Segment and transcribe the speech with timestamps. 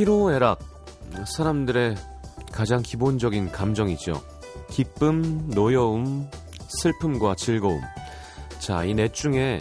[0.00, 0.60] 희로애락
[1.26, 1.94] 사람들의
[2.52, 4.22] 가장 기본적인 감정이죠.
[4.70, 6.26] 기쁨, 노여움,
[6.68, 7.82] 슬픔과 즐거움.
[8.60, 9.60] 자, 이 넷 중에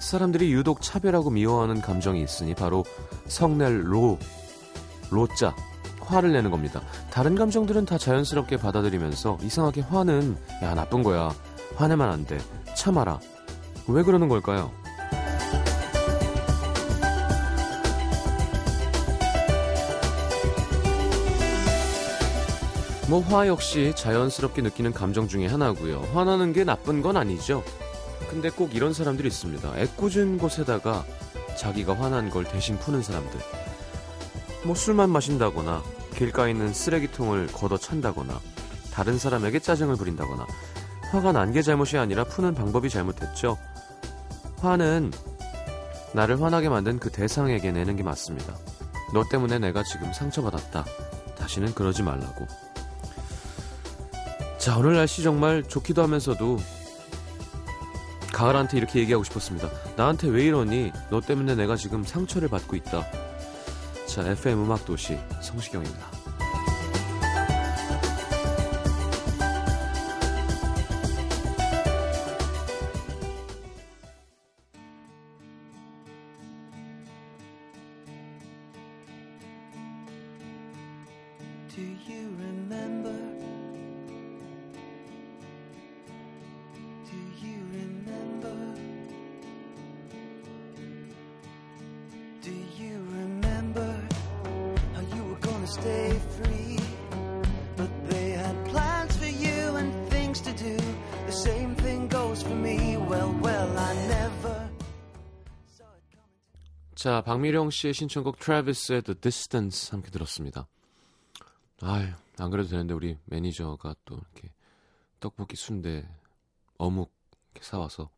[0.00, 2.84] 사람들이 유독 차별하고 미워하는 감정이 있으니 바로
[3.28, 4.18] 성낼 로,
[5.08, 5.54] 로자,
[6.00, 6.82] 화를 내는 겁니다.
[7.12, 11.32] 다른 감정들은 다 자연스럽게 받아들이면서 이상하게 화는 야 나쁜 거야.
[11.76, 12.38] 화내면 안 돼.
[12.74, 13.20] 참아라.
[13.86, 14.72] 왜 그러는 걸까요?
[23.10, 26.08] 뭐 화 역시 자연스럽게 느끼는 감정 중에 하나고요.
[26.14, 27.64] 화나는 게 나쁜 건 아니죠.
[28.28, 29.78] 근데 꼭 이런 사람들이 있습니다.
[29.78, 31.04] 애꿎은 곳에다가
[31.58, 33.40] 자기가 화난 걸 대신 푸는 사람들.
[34.64, 35.82] 뭐 술만 마신다거나
[36.14, 38.38] 길가에 있는 쓰레기통을 걷어 찬다거나
[38.92, 40.46] 다른 사람에게 짜증을 부린다거나
[41.10, 43.58] 화가 난 게 잘못이 아니라 푸는 방법이 잘못됐죠.
[44.58, 45.10] 화는
[46.12, 48.54] 나를 화나게 만든 그 대상에게 내는 게 맞습니다.
[49.12, 50.84] 너 때문에 내가 지금 상처받았다.
[51.36, 52.46] 다시는 그러지 말라고.
[54.60, 56.58] 자, 오늘 날씨 정말 좋기도 하면서도
[58.30, 59.70] 가을한테 이렇게 얘기하고 싶었습니다.
[59.96, 60.92] 나한테 왜 이러니?
[61.08, 63.06] 너 때문에 내가 지금 상처를 받고 있다.
[64.06, 66.19] 자, FM 음악 도시 성시경입니다.
[107.40, 110.68] 박미령 씨의 신청곡 트래비스의 The Distance 함께 들었습니다.
[111.80, 114.52] 아유, 안 그래도 되는데 우리 매니저가 또 이렇게
[115.20, 116.06] 떡볶이 순대
[116.76, 117.10] 어묵
[117.54, 118.10] 이렇게 사와서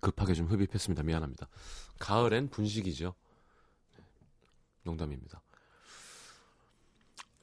[0.00, 1.04] 급하게 좀 흡입했습니다.
[1.04, 1.48] 미안합니다.
[2.00, 3.14] 가을엔 분식이죠.
[3.96, 4.04] 네,
[4.82, 5.40] 농담입니다.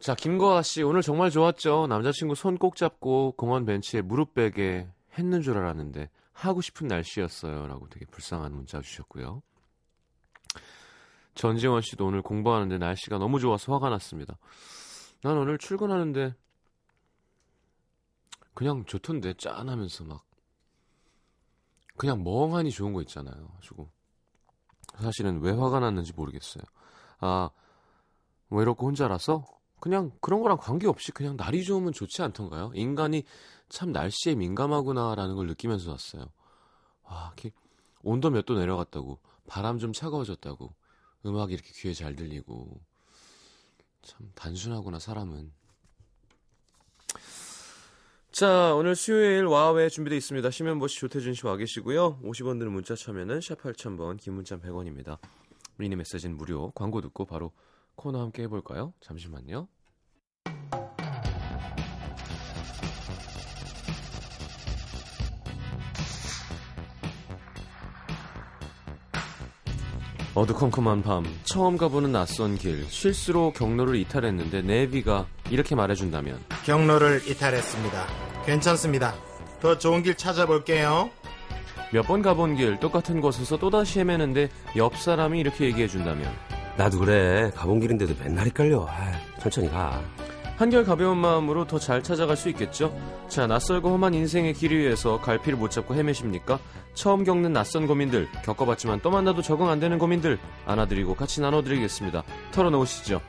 [0.02, 1.88] 자, 김거아 씨 오늘 정말 좋았죠.
[1.88, 8.06] 남자친구 손 꼭 잡고 공원 벤치에 무릎 베게 했는 줄 알았는데 하고 싶은 날씨였어요라고 되게
[8.08, 9.42] 불쌍한 문자 주셨고요.
[11.36, 14.38] 전지원 씨도 오늘 공부하는데 날씨가 너무 좋아서 화가 났습니다.
[15.22, 16.34] 난 오늘 출근하는데
[18.54, 20.24] 그냥 좋던데 짠하면서 막
[21.98, 23.48] 그냥 멍하니 좋은 거 있잖아요.
[23.56, 23.90] 가지고
[25.00, 26.64] 사실은 왜 화가 났는지 모르겠어요.
[27.20, 27.50] 아
[28.50, 29.46] 외롭고 혼자라서
[29.82, 32.72] 그냥 그런 거랑 관계없이 그냥 날이 좋으면 좋지 않던가요?
[32.76, 33.24] 인간이
[33.68, 36.28] 참 날씨에 민감하구나라는 걸 느끼면서 왔어요.
[37.04, 37.52] 와, 이렇게
[38.04, 40.74] 온도 몇 도 내려갔다고 바람 좀 차가워졌다고
[41.26, 42.80] 음악이 이렇게 귀에 잘 들리고
[44.02, 45.52] 참 단순하구나 사람은.
[48.32, 50.52] 자 오늘 수요일 와우에 준비되어 있습니다.
[50.52, 52.20] 심현보 씨 조태준 씨 와 계시고요.
[52.22, 55.18] 50원 드는 문자 참여는 샵 8000번 긴 문자 100원입니다.
[55.78, 56.72] 미니 메시지는 무료.
[56.72, 57.52] 광고 듣고 바로
[57.96, 58.94] 코너 함께 해볼까요?
[59.02, 59.68] 잠시만요
[70.36, 78.08] 어두컴컴한 밤, 처음 가보는 낯선 길, 실수로 경로를 이탈했는데 내비가 이렇게 말해준다면 경로를 이탈했습니다.
[78.46, 79.16] 괜찮습니다.
[79.62, 81.10] 더 좋은 길 찾아볼게요.
[81.94, 86.30] 몇 번 가본 길, 똑같은 곳에서 또다시 헤매는데 옆 사람이 이렇게 얘기해준다면
[86.78, 87.50] 나도 그래.
[87.56, 88.86] 가본 길인데도 맨날 헷갈려.
[88.90, 90.02] 아, 천천히 가.
[90.58, 92.96] 한결 가벼운 마음으로 더 잘 찾아갈 수 있겠죠?
[93.28, 96.60] 자, 낯설고 험한 인생의 길 위에서 갈피를 못 잡고 헤매십니까?
[96.94, 102.24] 처음 겪는 낯선 고민들, 겪어봤지만 또 만나도 적응 안 되는 고민들 안아드리고 같이 나눠드리겠습니다.
[102.54, 103.22] 털어놓으시죠.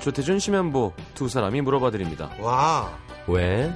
[0.00, 2.30] 조태준, 심현보 두 사람이 물어봐드립니다.
[2.40, 2.96] 와,
[3.26, 3.72] 왜?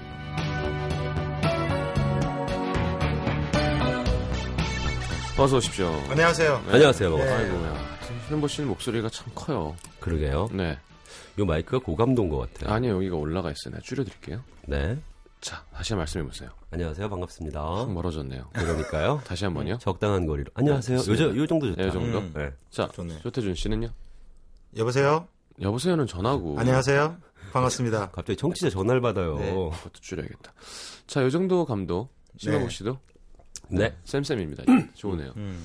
[5.39, 5.89] 어서 오십시오.
[6.09, 6.63] 안녕하세요.
[6.67, 6.73] 네.
[6.75, 7.33] 안녕하세요, 네.
[7.33, 7.75] 아이고야.
[8.27, 9.75] 심현보 씨는 목소리가 참 커요.
[10.01, 10.49] 그러게요.
[10.53, 10.79] 네.
[11.39, 12.73] 요 마이크가 고감도인 것 같아요.
[12.75, 13.73] 아니요, 여기가 올라가 있어요.
[13.75, 14.43] 내가 줄여드릴게요.
[14.67, 14.99] 네.
[15.41, 16.49] 자, 다시 말씀해보세요.
[16.71, 17.09] 안녕하세요.
[17.11, 17.61] 반갑습니다.
[17.63, 18.49] 확 멀어졌네요.
[18.55, 19.21] 그러니까요.
[19.27, 19.77] 다시 한 번요.
[19.79, 20.51] 적당한 거리로.
[20.55, 20.99] 안녕하세요.
[20.99, 21.83] 네, 요, 저- 요 정도 좋다.
[21.83, 22.19] 네, 요 정도?
[22.19, 22.33] 음.
[22.35, 22.53] 네.
[22.71, 23.21] 자, 좋네요.
[23.21, 23.89] 조태준 씨는요?
[24.77, 25.29] 여보세요?
[25.61, 26.59] 여보세요는 전화고.
[26.59, 27.17] 안녕하세요.
[27.53, 28.11] 반갑습니다.
[28.13, 29.37] 갑자기 청취자 전화를 받아요.
[29.39, 29.51] 네.
[29.53, 30.53] 그것도 줄여야겠다.
[31.07, 32.09] 자, 요 정도 감도.
[32.39, 32.75] 심현보 네.
[32.75, 32.99] 씨도?
[33.69, 33.95] 네.
[34.05, 34.65] 쌤쌤입니다.
[34.95, 35.33] 좋으네요.
[35.37, 35.63] 음.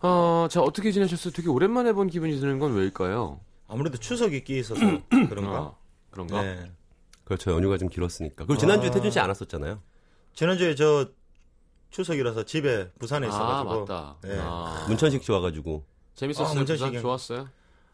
[0.00, 1.32] 어, 자, 어떻게 지내셨어요?
[1.32, 3.40] 되게 오랜만에 본 기분이 드는 건 왜일까요?
[3.68, 4.80] 아무래도 추석이 끼 있어서
[5.28, 5.58] 그런가?
[5.58, 5.74] 아,
[6.10, 6.42] 그런가?
[6.42, 6.72] 네.
[7.24, 7.52] 그렇죠.
[7.52, 8.46] 연휴가 좀 길었으니까.
[8.46, 8.92] 그리고 지난주에 아.
[8.92, 9.80] 태준 씨 안 왔었잖아요.
[10.34, 11.10] 지난주에 저
[11.90, 14.16] 추석이라서 집에 부산에 아, 있어가지고 맞다.
[14.22, 14.36] 네.
[14.40, 15.84] 아, 문천식 씨 와가지고.
[16.14, 16.48] 재밌었어요.
[16.48, 17.02] 아, 문천식 부산 형.
[17.02, 17.48] 좋았어요.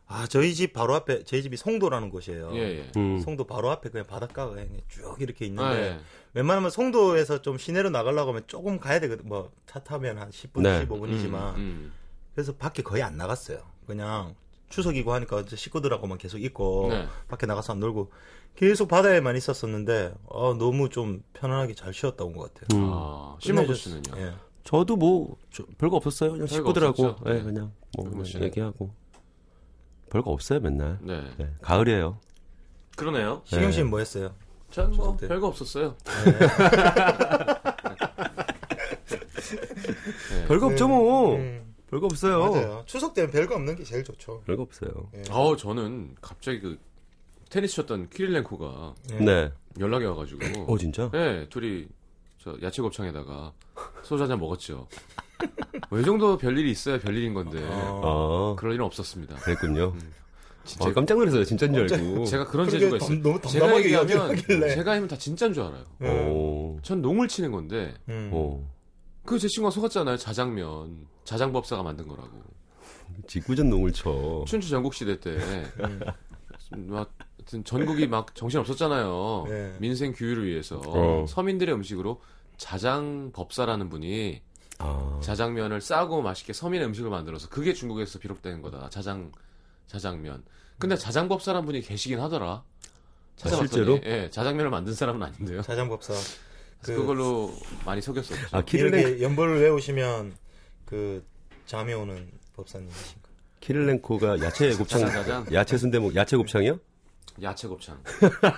[0.07, 2.51] 아 저희 집 바로 앞에 저희 집이 송도라는 곳이에요.
[2.55, 2.93] 예, 예.
[2.97, 3.19] 음.
[3.21, 6.01] 송도 바로 앞에 그냥 바닷가가 그냥 쭉 이렇게 아, 있는데 예.
[6.35, 9.27] 웬만하면 송도에서 좀 시내로 나가려고 하면 조금 가야 되거든.
[9.27, 10.87] 뭐 차 타면 한 10분, 네.
[10.87, 11.93] 15분이지만 음, 음.
[12.35, 13.63] 그래서 밖에 거의 안 나갔어요.
[13.87, 14.35] 그냥
[14.75, 17.07] 추석이고 하니까 이제 식구들하고만 계속 있고 네.
[17.29, 18.11] 밖에 나가서 안 놀고
[18.57, 22.81] 계속 바다에만 있었었는데 어, 너무 좀 편안하게 잘 쉬었다 온 것 같아요.
[22.81, 22.91] 음.
[22.93, 24.03] 아, 끝내줬어요.
[24.03, 24.21] 씨는요?
[24.21, 24.33] 예.
[24.65, 26.33] 저도 뭐 저- 별거 없었어요.
[26.33, 27.17] 그냥 별거 식구들하고?
[27.27, 27.43] 예, 네.
[27.45, 28.47] 그냥 뭐 그냥 씨는?
[28.49, 28.91] 얘기하고
[30.11, 30.99] 별거 없어요 맨날.
[31.03, 31.23] 네.
[31.39, 32.19] 네, 가을이에요.
[32.97, 33.43] 그러네요.
[33.45, 33.71] 시경 네.
[33.73, 34.35] 씨는 뭐 했어요?
[34.73, 35.17] 전 뭐.
[35.17, 35.95] 별거 없었어요.
[40.31, 40.47] 네.
[40.49, 41.37] 별거 없죠 뭐.
[41.37, 41.64] 음,
[41.95, 42.41] 별거 없어요.
[42.51, 42.83] 맞아요.
[42.87, 44.43] 추석 때는 별거 없는 게 제일 좋죠.
[44.47, 44.91] 별거 없어요.
[45.31, 46.77] 어, 저는 갑자기 그
[47.51, 49.17] 테니스 쳤던 키릴렌코가 예.
[49.21, 49.53] 네.
[49.79, 50.65] 연락이 와가지고.
[50.73, 51.09] 어 진짜?
[51.13, 51.87] 네, 둘이
[52.39, 53.53] 저 야채 곱창에다가
[54.03, 54.89] 소주 한잔 먹었죠.
[55.91, 58.55] 뭐이 정도 별일이 있어야 별일인 건데 어.
[58.57, 59.37] 아 그럴 일은 없었습니다.
[59.37, 59.95] 그랬군요.
[60.65, 61.45] 진짜 아, 깜짝 놀랐어요.
[61.45, 62.25] 진짜인 줄 알고.
[62.25, 63.09] 제가 그런 재주가 있어요.
[63.09, 64.75] 덤- 너무 제가 덤덤하게 얘기하면 이야기하길래.
[64.75, 65.85] 제가 하면 다 진짜인 줄 알아요.
[66.33, 66.79] 오.
[66.83, 68.31] 전 농을 치는 건데 음.
[69.25, 69.27] 어.
[69.27, 70.17] 그제 친구가 속았잖아요.
[70.19, 72.31] 자장면 자장법사가 만든 거라고.
[73.27, 74.45] 직구전 농을 쳐.
[74.47, 76.01] 춘추 전국 시대 때 음.
[76.89, 79.45] 막 하여튼 전국이 막 정신 없었잖아요.
[79.49, 79.77] 네.
[79.79, 81.27] 민생 규율을 위해서 어.
[81.27, 82.21] 서민들의 음식으로
[82.57, 84.43] 자장 법사라는 분이
[84.79, 85.21] 아.
[85.23, 88.89] 자장면을 싸고 맛있게 서민의 음식을 만들어서 그게 중국에서 비롯된 거다.
[88.91, 89.33] 자장
[89.87, 90.43] 자장면.
[90.79, 92.65] 근데 자장 법사라는 분이 계시긴 하더라.
[93.37, 94.01] 찾아봤더니, 실제로?
[94.05, 95.63] 예, 자장면을 만든 사람은 아닌데요.
[95.63, 96.15] 자장 법사.
[96.85, 97.55] 그래서 그걸로
[97.85, 98.57] 많이 속였었죠.
[98.57, 100.35] 아 키릴렌 이렇게 연보를 외우시면
[100.85, 101.25] 그
[101.67, 103.29] 잠이 오는 법사님이신가?
[103.61, 105.03] 키릴렌코가 야채 곱창.
[105.53, 106.79] 야채 순대목 야채 곱창이요?
[107.43, 107.99] 야채 곱창.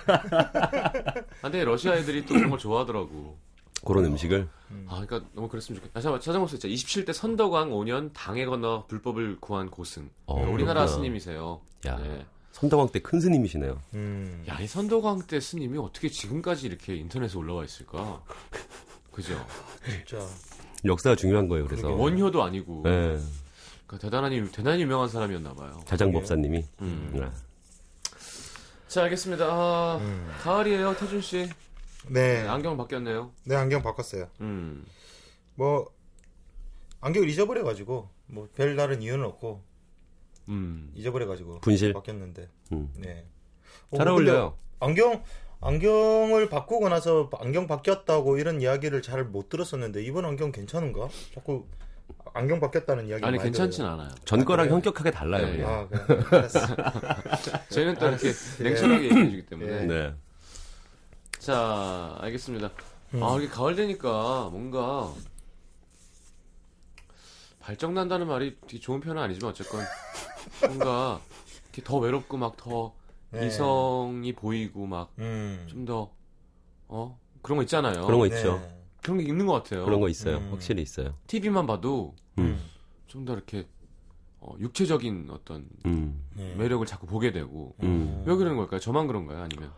[0.05, 3.37] 아, 근데 러시아 애들이 또 그런 걸 좋아하더라고.
[3.85, 4.47] 그런 음식을
[4.87, 6.01] 아, 그러니까 너무 그랬으면 좋겠다.
[6.01, 6.67] 잠깐만, 찾아볼 수 있죠.
[6.67, 10.09] 27대 선덕왕 5년 당에 건너 불법을 구한 고승.
[10.25, 10.87] 어, 우리나라 그렇구나.
[10.87, 11.61] 스님이세요.
[11.87, 11.97] 야.
[12.03, 12.25] 예.
[12.59, 13.79] 선덕왕 때 큰 스님이시네요.
[13.93, 14.43] 음.
[14.49, 18.23] 야, 이 선덕왕 때 스님이 어떻게 지금까지 이렇게 인터넷에 올라와 있을까?
[19.11, 19.33] 그죠?
[19.85, 20.25] 진짜.
[20.83, 21.67] 역사가 중요한 거예요.
[21.67, 22.81] 그래서 원효도 아니고.
[22.83, 23.19] 네.
[23.85, 25.79] 그러니까 대단히, 대단히 유명한 사람이었나 봐요.
[25.85, 27.11] 자장법사님이 음.
[27.13, 27.29] 네.
[28.87, 29.45] 자, 알겠습니다.
[29.45, 30.31] 아, 음.
[30.41, 31.47] 가을이에요, 태준 씨.
[32.07, 32.41] 네.
[32.41, 33.31] 네, 안경 바뀌었네요.
[33.43, 34.29] 네, 안경 바꿨어요.
[34.41, 34.83] 음.
[35.53, 35.91] 뭐
[37.01, 39.61] 안경을 잊어버려 가지고 뭐 별다른 이유는 없고
[40.49, 40.91] 음.
[40.95, 41.93] 잊어버려가지고 분실.
[41.93, 42.49] 바뀌었는데.
[42.71, 42.89] 음.
[42.97, 43.25] 네.
[43.95, 44.57] 잘 어, 어울려요.
[44.79, 45.23] 안경
[45.61, 51.07] 안경을 바꾸고 나서 안경 바뀌었다고 이런 이야기를 잘 못 들었었는데 이번 안경 괜찮은가?
[51.33, 51.65] 자꾸
[52.33, 53.93] 안경 바뀌었다는 이야기 아니, 괜찮진 들어요.
[53.93, 54.09] 않아요.
[54.25, 54.75] 전 거랑 그래요?
[54.75, 55.47] 현격하게 달라요.
[55.47, 55.63] 네.
[55.65, 55.87] 아.
[57.69, 58.27] 저희는 또 이렇게
[58.59, 58.63] 예.
[58.63, 59.71] 냉철하게 얘기해 주기 때문에.
[59.71, 59.85] 예.
[59.85, 60.13] 네.
[61.39, 62.69] 자, 알겠습니다.
[63.15, 63.23] 음.
[63.23, 65.11] 아, 이게 가을 되니까 뭔가
[67.59, 69.81] 발정 난다는 말이 되게 좋은 표현은 아니지만 어쨌건
[70.61, 71.21] 뭔가
[71.65, 72.93] 이렇게 더 외롭고 막더
[73.31, 73.47] 네.
[73.47, 75.65] 이성이 보이고 막 음.
[75.69, 76.11] 좀더
[76.87, 77.19] 어?
[77.41, 78.05] 그런 거 있잖아요.
[78.05, 78.35] 그런 거 네.
[78.35, 78.61] 있죠.
[79.01, 79.85] 그런 게 있는 것 같아요.
[79.85, 80.37] 그런 거 있어요.
[80.37, 80.49] 음.
[80.51, 81.15] 확실히 있어요.
[81.27, 82.59] TV만 봐도 음.
[83.07, 83.67] 좀더 이렇게
[84.39, 86.21] 어, 육체적인 어떤 음.
[86.35, 86.55] 네.
[86.55, 88.23] 매력을 자꾸 보게 되고 음.
[88.25, 88.79] 왜 그러는 걸까요?
[88.79, 89.41] 저만 그런가요?
[89.41, 89.71] 아니면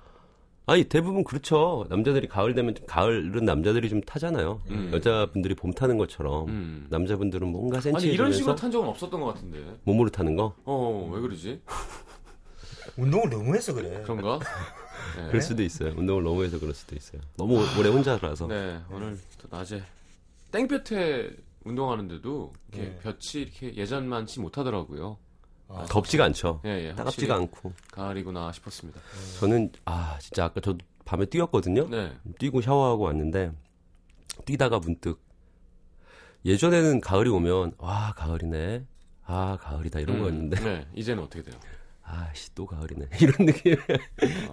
[0.69, 1.87] 아니 대부분 그렇죠.
[1.89, 4.61] 남자들이 가을 되면 좀 가을은 남자들이 좀 타잖아요.
[4.69, 4.91] 음.
[4.93, 6.87] 여자분들이 봄 타는 것처럼 음.
[6.91, 9.79] 남자분들은 뭔가 아니 이런 식으로 탄 적은 없었던 것 같은데.
[9.83, 11.59] 몸으로 타는 거 어, 왜 그러지?
[12.97, 14.03] 운동을 너무 해서 그래.
[14.03, 14.37] 그런가?
[15.17, 15.27] 네.
[15.29, 15.91] 그럴 수도 있어요.
[15.97, 17.19] 운동을 너무 해서 그럴 수도 있어요.
[17.35, 18.45] 너무 오래 혼자라서.
[18.45, 19.81] 네, 오늘 또 낮에
[20.51, 21.31] 땡볕에
[21.65, 22.99] 운동하는데도 이렇게 네.
[23.01, 25.17] 볕이 이렇게 예전만치 못하더라고요.
[25.69, 26.61] 아, 덥지가 않죠.
[26.65, 26.95] 예, 예.
[26.95, 27.73] 따갑지가 않고.
[27.91, 28.99] 가을이구나 싶었습니다.
[29.39, 31.87] 저는 아 진짜 아까 저도 밤에 뛰었거든요.
[31.89, 32.11] 네.
[32.39, 33.51] 뛰고 샤워하고 왔는데
[34.45, 35.21] 뛰다가 문득
[36.45, 38.85] 예전에는 가을이 오면 와 가을이네.
[39.25, 41.59] 아 가을이다 이런 음, 거였는데 네, 이제는 어떻게 돼요?
[42.01, 43.75] 아씨 또 가을이네 이런 느낌.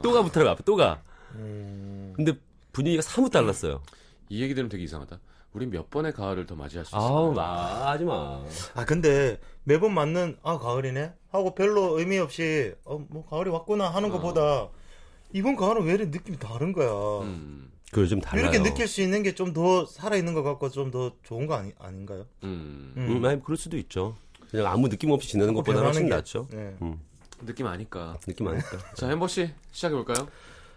[0.02, 1.02] 또가 붙어요 앞에 또가.
[1.34, 2.12] 음.
[2.14, 2.32] 근데
[2.72, 3.82] 분위기가 사뭇 달랐어요.
[4.28, 5.18] 이 얘기 들으면 되게 이상하다.
[5.56, 7.08] 우린 몇 번의 가을을 더 맞이할 수 있을까요?
[7.08, 8.42] 아우 나 하지 마.
[8.74, 14.10] 아 근데 매번 맞는 아 가을이네 하고 별로 의미 없이 어 뭐 가을이 왔구나 하는
[14.10, 14.12] 어.
[14.12, 14.68] 것보다
[15.32, 16.90] 이번 가을은 왜 이렇게 느낌이 다른 거야.
[17.22, 18.50] 음, 그 요즘 달라요.
[18.50, 21.54] 이렇게 느낄 수 있는 게 좀 더 살아 있는 것 같고 좀 더 좋은 거
[21.54, 22.26] 아니, 아닌가요?
[22.44, 24.14] 음, 음, 아니 그럴 수도 있죠.
[24.50, 26.46] 그냥 아무 느낌 없이 지내는 자꾸 것보다 훨씬 게- 낫죠.
[26.50, 26.76] 네.
[26.82, 27.00] 음,
[27.46, 28.18] 느낌 아니까.
[28.26, 28.76] 느낌 아니까.
[28.94, 30.28] 자, 현보 씨 시작해 볼까요?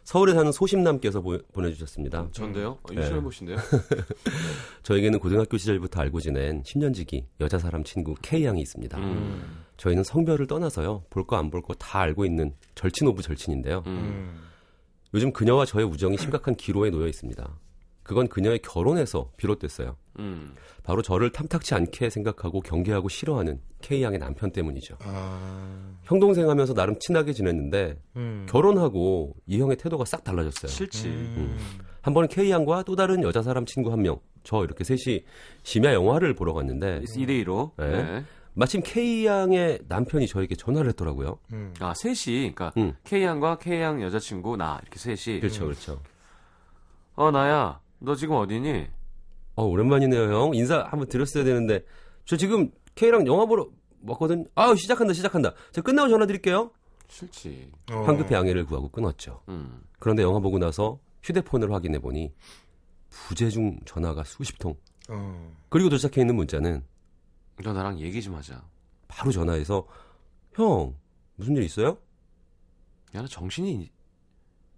[0.04, 2.80] 서울에 사는 소심남께서 보, 내주셨습니다 전데요.
[2.82, 3.02] 어, 네.
[3.02, 3.58] 유심현보 씨인데요.
[4.84, 8.98] 저에게는 고등학교 시절부터 알고 지낸 10년지기 여자 사람 친구 K 양이 있습니다.
[8.98, 11.04] 음, 저희는 성별을 떠나서요.
[11.10, 13.84] 볼 거 안 볼 거 다 알고 있는 절친 of 절친인데요.
[13.86, 14.42] 음, 음.
[15.14, 17.60] 요즘 그녀와 저의 우정이 심각한 기로에 놓여 있습니다.
[18.10, 19.96] 그건 그녀의 결혼에서 비롯됐어요.
[20.18, 20.56] 음.
[20.82, 24.98] 바로 저를 탐탁치 않게 생각하고 경계하고 싫어하는 K양의 남편 때문이죠.
[25.04, 28.48] 아, 형 동생 하면서 나름 친하게 지냈는데 음.
[28.50, 30.72] 결혼하고 이 형의 태도가 싹 달라졌어요.
[30.72, 31.08] 싫지.
[31.08, 31.56] 음.
[32.02, 35.24] 한 번은 K양과 또 다른 여자 사람 친구 한 명, 저 이렇게 셋이
[35.62, 37.74] 심야 영화를 보러 갔는데 2대2로.
[37.78, 37.92] 네.
[37.92, 38.24] 네.
[38.56, 41.38] 마침 K양의 남편이 저에게 전화를 했더라고요.
[41.54, 41.76] 음.
[41.80, 42.38] 아, 셋이.
[42.56, 42.96] 그러니까 응.
[43.04, 45.42] K양과 K양 여자친구 나 이렇게 셋이.
[45.42, 46.02] 그렇죠, 그렇죠.
[47.16, 47.80] 어, 나야.
[48.00, 48.88] 너 지금 어디니?
[49.56, 50.56] 어, 오랜만이네요, 형.
[50.56, 51.84] 인사 한번 드렸어야 되는데.
[52.26, 53.68] 저 지금 K랑 영화 보러
[54.06, 54.48] 왔거든.
[54.56, 55.54] 아, 시작한다, 시작한다.
[55.72, 56.72] 제가 끝나고 전화 드릴게요.
[57.08, 57.72] 싫지.
[57.92, 58.04] 어.
[58.04, 59.42] 황급히 양해를 구하고 끊었죠.
[59.50, 59.82] 음.
[59.98, 62.32] 그런데 영화 보고 나서 휴대폰을 확인해 보니
[63.10, 64.76] 부재중 전화가 수십 통.
[65.10, 65.52] 어.
[65.70, 66.86] 그리고 도착해 있는 문자는
[67.64, 68.64] 너 나랑 얘기 좀 하자.
[69.08, 69.86] 바로 전화해서
[70.54, 70.96] 형
[71.36, 71.98] 무슨 일 있어요?
[73.16, 73.92] 야, 너 정신이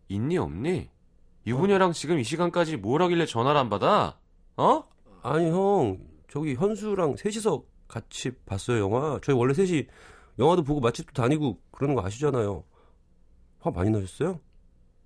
[0.07, 0.89] 있니 없니?
[1.45, 4.19] 유부녀랑 지금 이 시간까지 뭘 하길래 전화를 안 받아?
[4.57, 4.83] 어?
[5.23, 9.19] 아니 형 저기 현수랑 셋이서 같이 봤어요 영화.
[9.23, 9.87] 저희 원래 셋이
[10.39, 12.63] 영화도 보고 맛집도 다니고 그러는 거 아시잖아요.
[13.59, 14.39] 화 많이 나셨어요?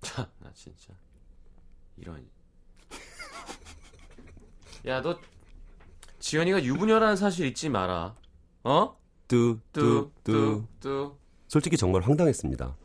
[0.00, 0.92] 참, 나 진짜.
[1.96, 2.26] 이런.
[4.86, 5.18] 야, 너
[6.20, 8.14] 지연이가 유부녀라는 사실 잊지 마라.
[8.62, 8.96] 어?
[9.26, 11.18] 뚜, 뚜, 뚜뚜뚜 뚜.
[11.48, 12.76] 솔직히 정말 황당했습니다.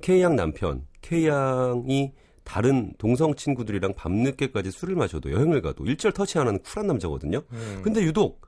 [0.00, 6.60] K양 남편, K양이 다른 동성 친구들이랑 밤늦게까지 술을 마셔도 여행을 가도 일절 터치 안 하는
[6.62, 7.42] 쿨한 남자거든요.
[7.52, 7.80] 음.
[7.82, 8.40] 근데 유독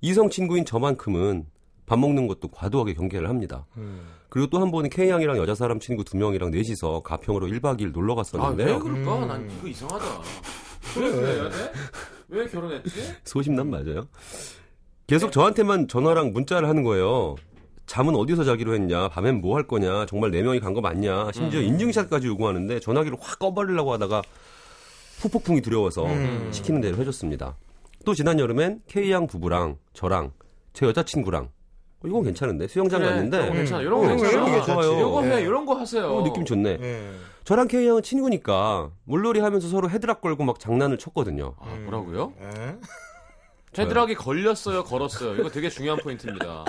[0.00, 1.46] 이성 친구인 저만큼은
[1.86, 3.66] 밥 먹는 것도 과도하게 경계를 합니다.
[3.76, 4.02] 음.
[4.28, 8.14] 그리고 또 한 번은 K양이랑 여자 사람 친구 두 명이랑 넷이서 가평으로 1박 2일 놀러
[8.46, 8.78] 아, 왜.
[8.78, 9.18] 그럴까?
[9.18, 9.28] 음.
[9.28, 10.04] 난 이거 이상하다.
[10.98, 11.50] 왜?
[12.28, 13.14] 왜 결혼했지?
[13.24, 14.08] 소심남 맞아요?
[15.06, 17.34] 계속 저한테만 전화랑 문자를 하는 거예요.
[17.86, 19.08] 잠은 어디서 자기로 했냐?
[19.08, 20.06] 밤엔 뭐 할 거냐?
[20.06, 21.30] 정말 네 명이 간 거 맞냐?
[21.32, 21.66] 심지어 음.
[21.66, 24.22] 인증샷까지 요구하는데 전화기를 확 꺼버리려고 하다가
[25.20, 26.48] 후폭풍이 두려워서 음.
[26.52, 27.56] 시키는 대로 해줬습니다.
[28.04, 30.32] 또 지난 여름엔 K양 부부랑 저랑
[30.72, 33.82] 제 여자친구랑 어, 이건 괜찮은데 수영장 그래, 갔는데 이런 거 괜찮아.
[33.82, 34.30] 이런 거 어, 괜찮아.
[34.32, 34.88] 이런 거 괜찮지.
[34.88, 35.36] 이거 해.
[35.36, 35.40] 예.
[35.42, 36.06] 이런 거 하세요.
[36.16, 36.78] 어, 느낌 좋네.
[36.80, 37.10] 예.
[37.44, 41.54] 저랑 K양은 친구니까 물놀이 하면서 서로 헤드락 걸고 막 장난을 쳤거든요.
[41.60, 42.32] 아, 뭐라고요?
[42.40, 42.76] 예?
[43.78, 45.34] 헤드락이 걸렸어요, 걸었어요.
[45.36, 46.64] 이거 되게 중요한 포인트입니다.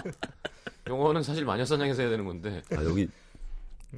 [0.88, 2.62] 영어는 사실 마녀사냥에서 해야 되는 건데.
[2.72, 3.08] 아 여기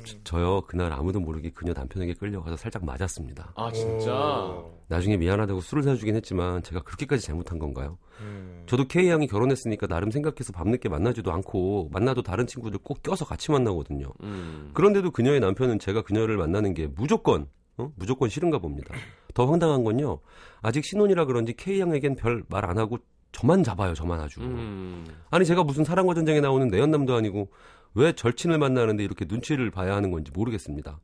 [0.03, 3.53] 저- 저요 그날 아무도 모르게 그녀 남편에게 끌려가서 살짝 맞았습니다.
[3.55, 4.13] 아, 진짜.
[4.13, 4.75] 오.
[4.87, 7.97] 나중에 미안하다고 술을 사주긴 했지만 제가 그렇게까지 잘못한 건가요?
[8.19, 8.63] 음.
[8.67, 13.51] 저도 K 양이 결혼했으니까 나름 생각해서 밤늦게 만나지도 않고 만나도 다른 친구들 꼭 껴서 같이
[13.51, 14.11] 만나거든요.
[14.21, 14.69] 음.
[14.73, 17.91] 그런데도 그녀의 남편은 제가 그녀를 만나는 게 무조건 어?
[17.95, 18.93] 무조건 싫은가 봅니다.
[19.33, 20.19] 더 황당한 건요.
[20.61, 22.97] 아직 신혼이라 그런지 K 양에겐 별 말 안 하고
[23.35, 23.93] 저만 잡아요.
[23.93, 24.39] 저만 아주.
[24.39, 25.05] 음.
[25.29, 27.49] 아니 제가 무슨 사랑과 전쟁에 나오는 내연남도 아니고
[27.93, 31.01] 왜 절친을 만나는데 이렇게 눈치를 봐야 하는 건지 모르겠습니다.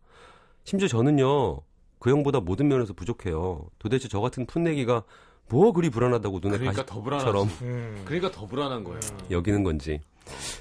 [0.63, 1.59] 심지어 저는요
[1.99, 3.69] 그 형보다 모든 면에서 부족해요.
[3.79, 5.03] 도대체 저 같은 풋내기가
[5.49, 6.85] 뭐 그리 불안하다고 눈에 그러니까.
[6.85, 8.01] 가시처럼 음.
[8.05, 8.99] 그러니까 더 불안한 거예요.
[9.29, 9.99] 여기는 건지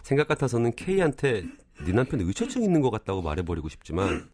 [0.03, 1.45] 생각 같아서는 K한테
[1.87, 4.29] 네 남편 의처증 있는 것 같다고 말해버리고 싶지만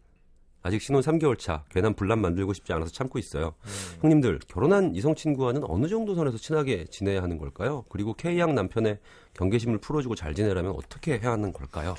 [0.67, 3.53] 아직 신혼 3개월 차 괜한 분란 만들고 싶지 않아서 참고 있어요.
[4.01, 7.85] 형님들 결혼한 이성 친구와는 어느 정도 선에서 친하게 지내야 하는 걸까요?
[7.87, 8.99] 그리고 K 양 남편의
[9.33, 11.95] 경계심을 풀어주고 잘 지내려면 어떻게 해야 하는 걸까요?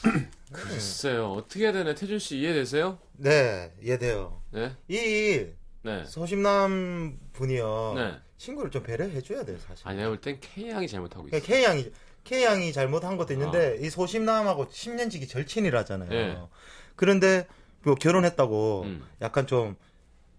[0.52, 1.32] 글쎄요.
[1.32, 1.94] 어떻게 해야 되나?
[1.94, 2.98] 태준 씨 이해되세요?
[3.18, 4.40] 네, 이해돼요.
[4.52, 4.72] 네.
[4.88, 5.44] 이
[5.82, 6.04] 네.
[6.06, 7.92] 소심남 분이요.
[7.94, 8.12] 네.
[8.38, 9.86] 친구를 좀 배려해 줘야 돼요, 사실.
[9.86, 11.40] 아니, 내가 볼 땐 K양이 잘못하고 있어.
[11.44, 11.92] K 양이
[12.24, 16.08] K 양이 잘못한 것도 있는데 이 소심남하고 10년 지기 절친이라잖아요.
[16.08, 16.12] 아.
[16.14, 16.38] 네.
[16.96, 17.46] 그런데
[17.82, 19.02] 뭐 결혼했다고 음.
[19.22, 19.76] 약간 좀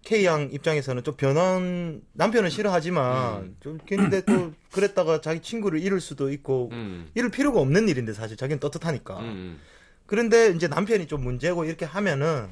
[0.02, 3.56] K 양 입장에서는 좀 변한 남편은 싫어하지만 음.
[3.60, 7.10] 좀 근데 또 그랬다가 자기 친구를 잃을 수도 있고 음.
[7.14, 9.18] 잃을 필요가 없는 일인데 사실 자기는 떳떳하니까.
[9.18, 9.24] 음.
[9.24, 9.60] 음.
[10.06, 12.48] 그런데 이제 남편이 좀 문제고 이렇게 하면은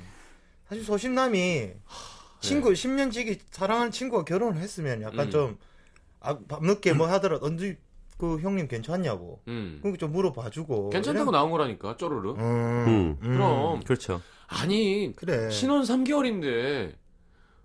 [0.68, 1.70] 사실 소심남이
[2.40, 5.30] 친구 10년 지기 사랑하는 친구가 결혼을 했으면 약간 음.
[5.30, 5.58] 좀
[6.20, 7.78] 아, 밤늦게 뭐 하더라도 언제
[8.18, 9.78] 그 형님 괜찮냐고 음.
[9.80, 12.32] 그렇게 좀 물어봐주고 괜찮다고 나온 거라니까, 쪼르르.
[12.32, 13.32] 음, 음.
[13.32, 13.80] 그럼.
[13.84, 14.20] 그렇죠.
[14.48, 16.94] 아니, 그래 신혼 3개월인데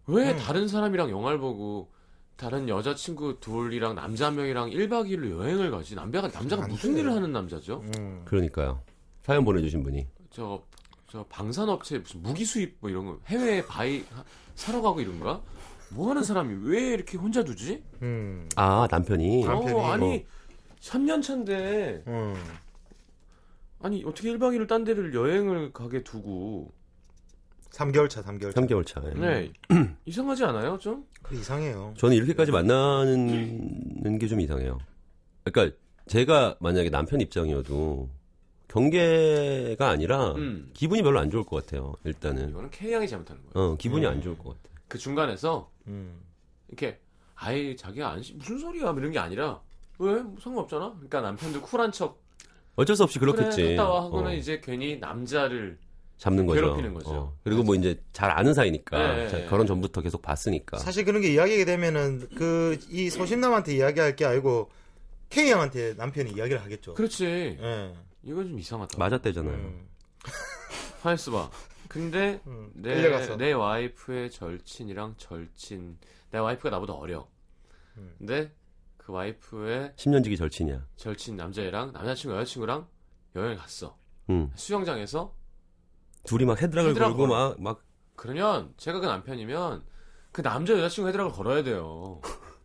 [0.08, 0.38] 왜 음.
[0.38, 1.92] 다른 사람이랑 영화를 보고
[2.36, 5.96] 다른 여자친구 둘이랑 남자 한 명이랑 1박 2일로 여행을 가지?
[5.96, 7.00] 남자가, 남자가 안 무슨 돼.
[7.00, 7.84] 일을 하는 남자죠?
[7.98, 8.22] 음.
[8.26, 8.82] 그러니까요.
[9.22, 10.62] 사연 보내주신 분이 저,
[11.10, 14.24] 저 방산업체 무슨 무기 수입 뭐 이런 거 해외에 바이 하-
[14.56, 15.42] 사러 가고 이런가?
[15.90, 17.82] 뭐 하는 사람이 왜 이렇게 혼자 두지?
[18.02, 18.50] 음.
[18.56, 20.20] 아 남편이 남편이 어, 아니 뭐.
[20.82, 22.36] 3년 차인데 음.
[23.84, 26.72] 아니 어떻게 1박 2일 딴 데를 여행을 가게 두고
[27.72, 29.02] 3개월 차 3개월 차 3개월 차.
[29.02, 29.52] 네
[30.06, 31.06] 이상하지 않아요 좀?
[31.22, 34.80] 그 이상해요 저는 이렇게까지 만나는 게 좀 이상해요.
[35.44, 35.76] 그러니까
[36.08, 38.10] 제가 만약에 남편 입장이어도
[38.70, 40.70] 경계가 아니라 음.
[40.74, 41.94] 기분이 별로 안 좋을 것 같아요.
[42.06, 43.72] 일단은 이거는 K 양이 잘못하는 거예요.
[43.74, 44.12] 어 기분이 음.
[44.12, 44.76] 안 좋을 것 같아.
[44.88, 46.22] 그 중간에서 음.
[46.70, 47.00] 이렇게
[47.36, 49.62] 아예 자기가 안 씻- 무슨 소리야 뭐 이런 게 아니라
[50.00, 50.92] 왜 뭐 상관없잖아.
[50.94, 52.23] 그러니까 남편도 쿨한 척
[52.76, 53.62] 어쩔 수 없이 그렇겠지.
[53.62, 55.78] 그래 갔다 와 하고는 어, 이제 괜히 남자를
[56.18, 56.62] 잡는 거죠.
[56.62, 57.10] 괴롭히는 거죠.
[57.12, 59.46] 어, 그리고 뭐 이제 잘 아는 사이니까 네, 자, 네.
[59.48, 60.78] 결혼 전부터 계속 봤으니까.
[60.78, 64.70] 사실 그런 게 이야기가 되면은 그 이 소심남한테 이야기할 게 아니고
[65.30, 66.94] K 형한테 남편이 이야기를 하겠죠.
[66.94, 67.26] 그렇지.
[67.60, 67.94] 예.
[68.24, 68.98] 이건 좀 이상하다.
[68.98, 69.54] 맞았대잖아요.
[69.54, 69.88] 음.
[71.02, 71.50] 하이스 봐.
[71.90, 73.36] 근데 음, 내, 끌려갔어.
[73.38, 75.98] 내 와이프의 절친이랑 절친
[76.32, 77.28] 내 와이프가 나보다 어려.
[77.98, 78.14] 음.
[78.18, 78.52] 근데
[79.06, 80.86] 그 와이프의 10년지기 절친이야.
[80.96, 82.88] 절친 남자애랑 남자친구 여자친구랑
[83.36, 83.98] 여행 갔어.
[84.30, 84.50] 응.
[84.56, 85.34] 수영장에서
[86.24, 87.28] 둘이 막 헤드락을 헤드락 걸고.
[87.28, 87.84] 막, 막,
[88.16, 89.84] 그러면 제가 그 남편이면
[90.32, 92.22] 그 남자 여자친구 헤드락을 걸어야 돼요.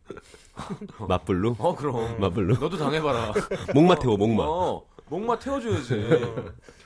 [1.09, 1.57] 맞불로?
[1.59, 2.21] 어 그럼.
[2.21, 2.55] 맞불로?
[2.55, 3.35] 너도 당해봐라.
[3.75, 4.45] 목마 태워, 목마.
[4.47, 5.89] 어, 목마 태워줘야지.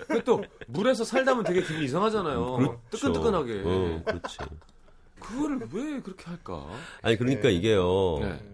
[0.06, 2.56] 근데 또 물에서 살다면 되게 기분 이상하잖아요.
[2.56, 2.80] 그렇죠.
[2.90, 3.62] 뜨끈뜨끈하게.
[3.66, 4.38] 어, 그렇지.
[5.20, 6.66] 그거를 왜 그렇게 할까?
[7.02, 7.54] 아니, 그러니까 네.
[7.54, 8.18] 이게요.
[8.20, 8.51] 네.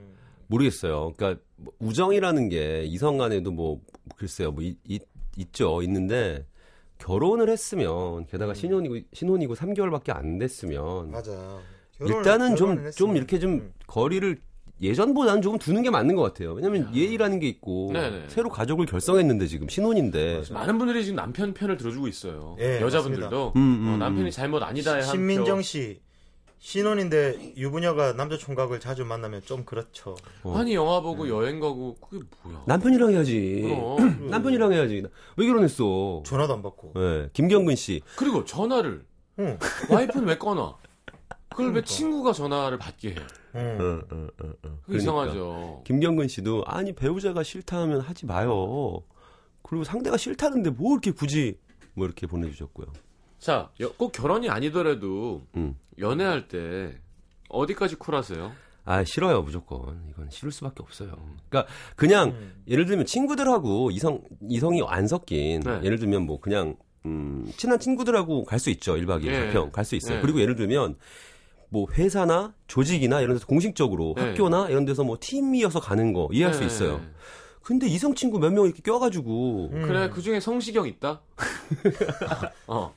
[0.49, 1.13] 모르겠어요.
[1.17, 3.81] 그러니까 뭐 우정이라는 게 이성 간에도 뭐
[4.17, 4.99] 글쎄요, 뭐 이- 이-
[5.37, 6.45] 있죠, 있는데
[6.99, 11.59] 결혼을 했으면 게다가 신혼이고 신혼이고 3개월밖에 안 됐으면 맞아.
[12.01, 13.17] 결혼을- 일단은 좀 결혼을 좀.
[13.17, 13.73] 이렇게 좀 음.
[13.87, 14.39] 거리를
[14.81, 16.53] 예전보다는 조금 두는 게 맞는 것 같아요.
[16.53, 18.27] 왜냐면 예의라는 게 있고 네네.
[18.29, 22.57] 새로 가족을 결성했는데 지금 신혼인데 많은 분들이 지금 남편 편을 들어주고 있어요.
[22.61, 23.99] 예, 여자분들도 음, 음, 어, 음.
[23.99, 25.63] 남편이 잘못 아니다에 한 신민정 표.
[25.63, 26.01] 씨
[26.59, 30.17] 신혼인데 유부녀가 남자 총각을 자주 만나면 좀 그렇죠.
[30.43, 30.57] 어.
[30.57, 32.63] 아니 영화 보고 여행 가고 그게 뭐야?
[32.67, 33.65] 남편이랑 해야지.
[34.29, 35.05] 남편이랑 해야지.
[35.37, 36.23] 왜 결혼했어?
[36.27, 36.93] 전화도 안 받고.
[36.95, 38.03] 네, 김경근 씨.
[38.17, 39.07] 그리고 전화를
[39.39, 39.59] 응.
[39.91, 40.77] 와이프는 왜 꺼놔?
[41.51, 41.87] 그걸 왜 그러니까.
[41.87, 43.17] 친구가 전화를 받게 해?
[43.55, 43.79] 응.
[44.11, 44.79] 어, 어, 어, 어.
[44.85, 45.83] 그게 이상하죠.
[45.87, 49.03] 김경근 씨도 아니 배우자가 싫다 하면 하지 마요.
[49.63, 51.59] 그리고 상대가 싫다는데 뭐 이렇게 굳이
[51.95, 52.87] 뭐 이렇게 보내주셨고요.
[53.39, 55.77] 자, 여- 꼭 결혼이 아니더라도 음.
[55.99, 56.95] 연애할 때
[57.49, 58.53] 어디까지 쿨하세요?
[58.85, 61.15] 아 싫어요 무조건 이건 싫을 수밖에 없어요.
[61.51, 62.63] 그러니까 그냥 음.
[62.67, 65.81] 예를 들면 친구들하고 이성 이성이 안 섞인 네.
[65.83, 66.75] 예를 들면 뭐 그냥
[67.05, 69.47] 음, 친한 친구들하고 갈 수 있죠 1박 2일 예.
[69.47, 70.17] 가평 갈 수 있어요.
[70.19, 70.21] 예.
[70.23, 70.97] 그리고 예를 들면
[71.69, 74.29] 뭐 회사나 조직이나 이런 데서 공식적으로 네.
[74.31, 76.67] 학교나 이런 데서 뭐 팀이어서 가는 거 이해할 수 네.
[76.67, 77.01] 있어요.
[77.63, 79.83] 근데 이성 친구 몇 명 이렇게 껴가지고 음.
[79.83, 81.21] 그래 그 중에 성시경 있다.
[82.67, 82.95] 어,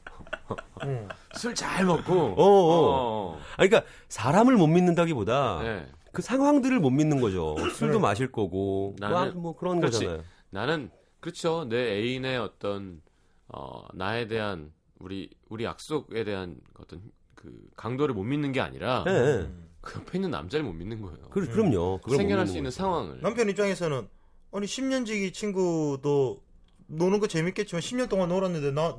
[0.83, 1.07] 응.
[1.35, 2.13] 술잘 먹고.
[2.13, 3.33] 어, 어.
[3.33, 3.39] 어.
[3.57, 5.85] 아니, 그러니까 사람을 못 믿는다기보다 네.
[6.11, 7.55] 그 상황들을 못 믿는 거죠.
[7.75, 7.99] 술도 네.
[7.99, 9.99] 마실 거고 나는- 뭐, 뭐 그런 그렇지.
[9.99, 10.23] 거잖아요.
[10.49, 11.65] 나는 그렇죠.
[11.69, 13.01] 내 애인의 어떤
[13.47, 17.01] 어, 나에 대한 우리 우리 약속에 대한 어떤
[17.35, 19.11] 그 강도를 못 믿는 게 아니라 네.
[19.11, 19.69] 음.
[19.81, 21.17] 그 옆에 있는 남자를 못 믿는 거예요.
[21.31, 21.97] 그, 그럼요.
[22.01, 22.77] 그걸 못 생겨날 수 있는 거죠.
[22.77, 23.19] 상황을.
[23.21, 24.07] 남편 입장에서는
[24.53, 26.43] 아니 10년 지기 친구도
[26.87, 28.97] 노는 거 재밌겠지만 10년 동안 놀았는데 나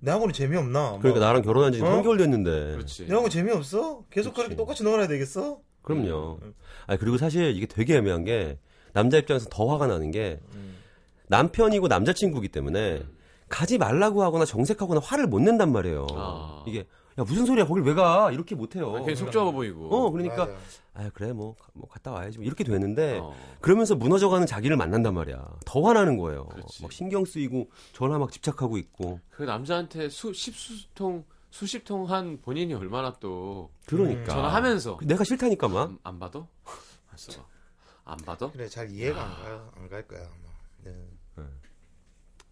[0.00, 0.98] 내하고는 재미없나?
[0.98, 1.84] 그러니까 막, 나랑 결혼한 지 어?
[1.84, 2.72] 3개월 됐는데.
[2.72, 3.06] 그렇지.
[3.06, 4.04] 내하고 재미없어?
[4.10, 4.56] 계속 그렇게.
[4.56, 5.60] 똑같이 놀아야 되겠어?
[5.82, 6.38] 그럼요.
[6.42, 6.54] 음.
[6.86, 8.58] 아니, 그리고 사실 이게 되게 애매한 게
[8.92, 10.76] 남자 입장에서 더 화가 나는 게 음.
[11.28, 13.02] 남편이고 남자친구기 때문에
[13.48, 16.06] 가지 말라고 하거나 정색하거나 화를 못 낸단 말이에요.
[16.12, 16.64] 아.
[16.66, 16.86] 이게
[17.20, 18.30] 야 무슨 소리야 거길 왜 가?
[18.32, 18.92] 이렇게 못 해요.
[19.04, 19.88] 괜히 속 좁아 보이고.
[19.94, 20.58] 어, 그러니까 맞아.
[20.94, 23.34] 아 그래 뭐, 가- 뭐 갔다 와야지 뭐 이렇게 되는데 어.
[23.60, 25.46] 그러면서 무너져가는 자기를 만난단 말이야.
[25.66, 26.46] 더 화나는 거예요.
[26.46, 26.82] 그렇지.
[26.82, 29.20] 막 신경 쓰이고 전화 막 집착하고 있고.
[29.30, 34.26] 그 남자한테 수 십수 통 수십 통 한 본인이 얼마나 또 그러니까 음.
[34.26, 35.82] 전화하면서 내가 싫다니까 막.
[35.90, 36.46] 안, 안 받아?
[37.08, 37.44] 알았어.
[38.04, 38.50] 안 받아?
[38.50, 40.50] 그래 잘 이해가 안가안갈 거야 아마.
[40.84, 40.96] 네.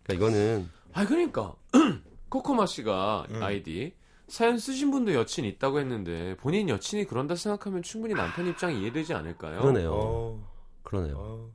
[0.03, 1.55] 그러니까 이거는 아 그러니까
[2.29, 3.43] 코코마 씨가 음.
[3.43, 3.95] 아이디
[4.29, 9.61] 사연 쓰신 분도 여친 있다고 했는데 본인 여친이 그런다 생각하면 충분히 남편 입장이 이해되지 않을까요?
[9.61, 9.91] 그러네요.
[9.95, 10.49] 어,
[10.83, 11.15] 그러네요.
[11.19, 11.51] 어.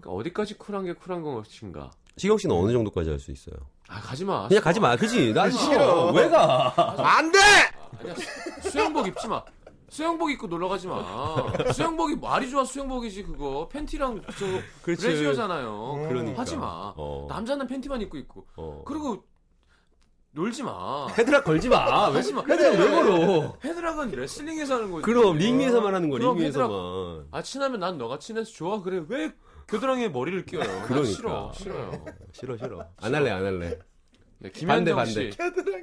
[0.00, 1.90] 그러니까 어디까지 쿨한 게 쿨한 것인가?
[2.16, 3.56] 시경 씨는 어느 정도까지 할 수 있어요?
[3.88, 4.46] 아 가지 마.
[4.48, 5.32] 그냥 가지 마, 그지?
[5.34, 5.50] 난.
[5.50, 6.12] 싫어.
[6.12, 6.72] 왜 가?
[6.98, 7.38] 안 돼!
[7.98, 8.14] 아니야
[8.62, 9.42] 수- 수영복 입지 마.
[9.90, 11.04] 수영복 입고 놀러 가지 마.
[11.72, 14.46] 수영복이 말이 좋아 수영복이지 그거 팬티랑 저
[14.82, 15.06] 그렇지.
[15.08, 16.06] 브래지어잖아요.
[16.08, 16.40] 그러니까.
[16.40, 16.92] 하지 마.
[16.96, 17.26] 어.
[17.28, 18.82] 남자는 팬티만 입고 있고 어.
[18.86, 19.24] 그리고
[20.34, 21.06] 놀지 마.
[21.16, 22.08] 헤드락 걸지 마.
[22.10, 22.42] 왜, 하지 마.
[22.42, 23.58] 헤드락 왜 걸어?
[23.64, 25.04] 헤드락은 레슬링에서 하는 거지.
[25.04, 27.26] 그럼 링 위에서만 하는 거, 그럼 링 헤드락-.
[27.30, 29.32] 아 친하면 난 너가 친해서 좋아 그래 왜
[29.68, 30.68] 겨드랑이에 머리를 끼워요?
[30.68, 31.12] 난 그러니까.
[31.14, 32.04] 싫어 싫어요.
[32.32, 32.86] 싫어, 싫어.
[33.00, 33.78] 안 할래, 안 할래.
[34.38, 35.36] 네, 김현정 반대, 씨,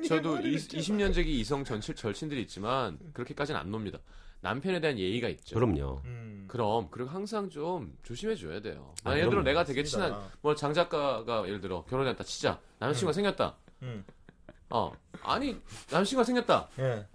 [0.07, 3.97] 저도 20년제기 이성 전칠 절친들이 있지만 그렇게까지는 안 놉니다.
[4.41, 5.55] 남편에 대한 예의가 있죠.
[5.55, 6.01] 그럼요.
[6.05, 6.45] 음.
[6.47, 8.93] 그럼 그리고 항상 좀 조심해 줘야 돼요.
[9.03, 9.41] 아, 아, 예를 들어.
[9.43, 9.83] 내가 되게.
[9.83, 13.55] 친한 뭐 장 작가가 예를 들어 결혼했다 치자 남자친구가 생겼다.
[13.83, 14.03] 음.
[14.71, 14.91] 어
[15.23, 15.57] 아니
[15.91, 16.69] 남자친구가 생겼다.
[16.79, 17.05] 예.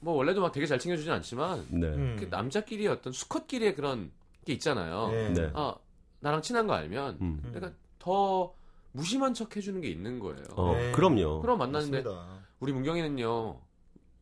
[0.00, 1.86] 뭐 원래도 막 되게 잘 챙겨주진 않지만 네.
[1.88, 2.16] 음.
[2.18, 4.10] 그 남자끼리의 어떤 수컷끼리의 그런
[4.44, 5.10] 게 있잖아요.
[5.12, 5.28] 예.
[5.30, 5.50] 네.
[5.54, 5.74] 아
[6.20, 7.50] 나랑 친한 거 알면 음.
[7.52, 8.52] 내가 더
[8.92, 10.42] 무심한 척 해주는 게 있는 거예요.
[10.56, 10.92] 어, 네.
[10.92, 11.40] 그럼요.
[11.40, 12.38] 그럼 만났는데 맞습니다.
[12.60, 13.60] 우리 문경이는요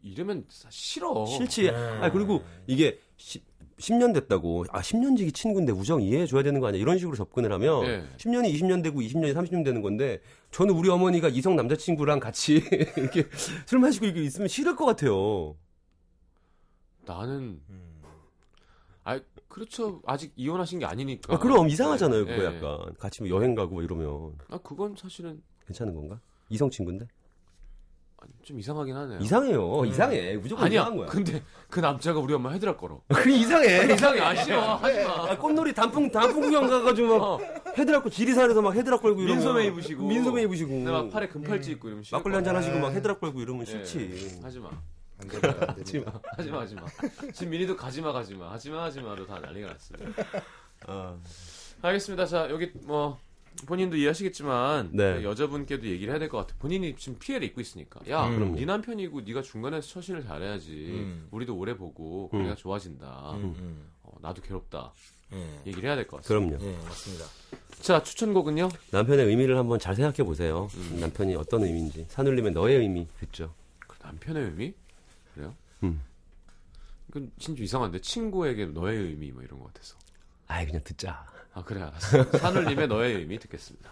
[0.02, 1.26] 이러면 싫어.
[1.26, 1.70] 싫지.
[1.70, 1.76] 네.
[2.00, 3.42] 아 그리고 이게 시-
[3.78, 7.52] 10년 됐다고 아 10년 지기 친구인데 우정 이해해 줘야 되는 거 아니야 이런 식으로 접근을
[7.52, 8.08] 하면 예.
[8.16, 12.62] 10년이 20년 되고 20년이 30년 되는 건데 저는 우리 어머니가 이성 남자친구랑 같이
[12.96, 13.26] 이렇게
[13.66, 15.56] 술 마시고 이렇게 있으면 싫을 것 같아요.
[17.04, 18.02] 나는 음.
[19.04, 21.34] 아 그렇죠 아직 이혼하신 게 아니니까.
[21.34, 22.56] 아, 그럼 이상하잖아요 네, 그거 네.
[22.56, 26.20] 약간 같이 뭐 여행 가고 뭐 이러면 아 그건 사실은 괜찮은 건가?
[26.48, 27.06] 이성 친구인데
[28.42, 29.18] 좀 이상하긴 하네요.
[29.20, 30.80] 이상해요 이상해 무조건 아니야.
[30.82, 31.08] 이상한 거야.
[31.08, 33.00] 근데 그 남자가 우리 엄마 헤드락 걸어.
[33.08, 33.92] 그 이상해.
[33.92, 35.30] 이상해 아쉬워 하지 마.
[35.30, 37.38] 아, 꽃놀이 단풍 단풍 구경 가가지고 막 어,
[37.76, 40.06] 헤드락 고 지리산에서 막 헤드락 걸고 이러면 민소매 입으시고.
[40.06, 42.34] 민소매 입으시고 근데 막 팔에 금팔찌 입고 이러면 싫을 막걸리.
[42.36, 42.96] 한잔 하시고 막 네.
[42.96, 44.40] 헤드락 걸고 이러면 예, 싫지.
[44.42, 44.70] 하지 마.
[45.18, 45.64] 안 됩니다.
[45.68, 46.20] 안 됩니다.
[46.36, 46.82] 하지 마, 하지 마.
[47.32, 48.50] 지금 미니도 가지 마, 가지 마.
[48.52, 50.22] 하지 마, 하지 마로 다 난리가 났습니다.
[50.86, 51.16] 아,
[51.82, 52.26] 알겠습니다.
[52.26, 53.18] 자, 여기 뭐
[53.64, 55.22] 본인도 이해하시겠지만 네.
[55.24, 56.54] 여자분께도 얘기를 해야 될 것 같아.
[56.58, 58.00] 본인이 지금 피해를 입고 있으니까.
[58.10, 58.34] 야, 음.
[58.34, 60.70] 그럼 네 남편이고 네가 중간에서 처신을 잘해야지.
[60.90, 61.28] 음.
[61.30, 62.40] 우리도 오래 보고 음.
[62.40, 63.32] 우리가 좋아진다.
[63.36, 63.90] 음, 음.
[64.02, 64.92] 어, 나도 괴롭다.
[65.32, 65.60] 예.
[65.66, 66.58] 얘기를 해야 될 것 같습니다.
[66.58, 66.72] 그럼요.
[66.72, 67.24] 예, 맞습니다.
[67.80, 68.68] 자, 추천곡은요?
[68.90, 70.68] 남편의 의미를 한번 잘 생각해 보세요.
[70.74, 70.98] 음.
[71.00, 72.06] 남편이 어떤 의미인지.
[72.10, 73.54] 산울림의 너의 의미 듣죠.
[73.86, 74.74] 그 남편의 의미?
[75.34, 75.54] 그래요?
[75.82, 76.00] 음.
[77.08, 79.96] 이건 진짜 이상한데 친구에게 너의 의미 뭐 이런 것 같아서.
[80.48, 81.26] 아이 그냥 듣자.
[81.56, 82.22] 아 그래 알았어.
[82.38, 83.90] 산울림의 너의 의미 듣겠습니다.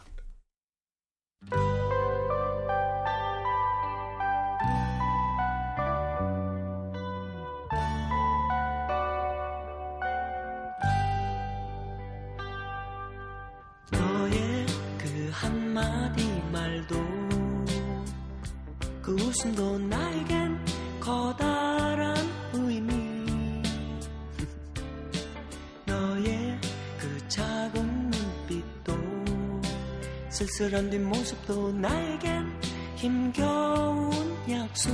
[30.54, 32.46] 쓸쓸한 뒷모습도 나에겐
[32.94, 34.12] 힘겨운
[34.48, 34.92] 약속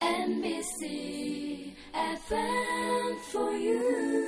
[0.00, 4.26] NBC FM for you.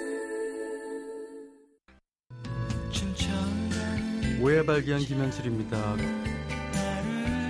[4.40, 5.96] 오해 발견 김현철입니다.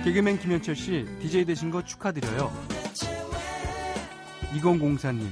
[0.03, 2.51] 개그맨 김현철 씨, DJ 되신 거 축하드려요.
[4.51, 5.27] 2004님,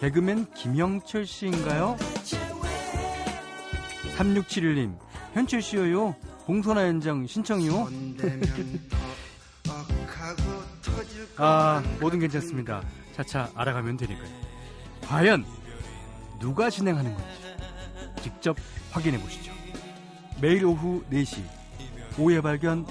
[0.00, 1.98] 개그맨 김영철 씨인가요?
[4.20, 4.98] 3671님,
[5.32, 6.14] 현철 씨요.
[6.44, 7.88] 공소나 현장 신청이요.
[11.38, 12.82] 아, 뭐든 괜찮습니다.
[13.14, 14.28] 차차 알아가면 되니까요.
[15.02, 15.46] 과연
[16.38, 17.30] 누가 진행하는 건지
[18.22, 18.56] 직접
[18.90, 19.52] 확인해 보시죠.
[20.40, 21.42] 매일 오후 4시
[22.18, 22.84] 오해 발견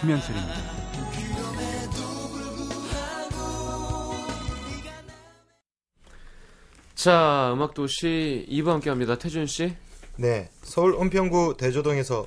[0.00, 0.54] 김현철입니다.
[6.94, 9.16] 자, 음악도시 2부 함께 합니다.
[9.16, 9.74] 태준 씨.
[10.18, 12.26] 네, 서울 은평구 대조동에서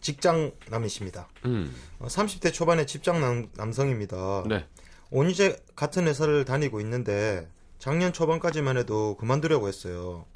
[0.00, 1.28] 직장남이십니다.
[1.44, 1.74] 음.
[2.00, 4.44] 어, 30대 초반의 직장남 남성입니다.
[4.48, 4.66] 네.
[5.12, 7.48] 5년째 같은 회사를 다니고 있는데
[7.78, 10.26] 작년 초반까지만 해도 그만두려고 했어요.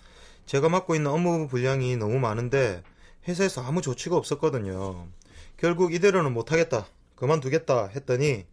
[0.47, 2.83] 제가 맡고 있는 업무 분량이 너무 많은데
[3.29, 5.09] 회사에서 아무 조치가 없었거든요.
[5.57, 6.87] 결국 이대로는 못하겠다.
[7.17, 8.47] 그만두겠다 했더니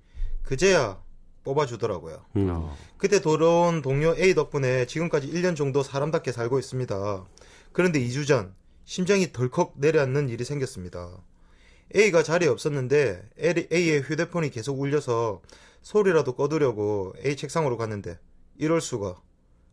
[0.44, 1.00] 그제야
[1.44, 2.26] 뽑아주더라고요.
[2.36, 2.50] 음.
[2.52, 2.78] 어.
[2.98, 7.26] 그때 돌아온 동료 A 덕분에 지금까지 1년 정도 사람답게 살고 있습니다.
[7.80, 11.24] 그런데 2주 전 심장이 덜컥 내려앉는 일이 생겼습니다.
[11.96, 13.30] A가 자리에 없었는데
[13.72, 15.42] A의 휴대폰이 계속 울려서
[15.82, 18.20] 소리라도 꺼두려고 A 책상으로 갔는데
[18.58, 19.22] 이럴 수가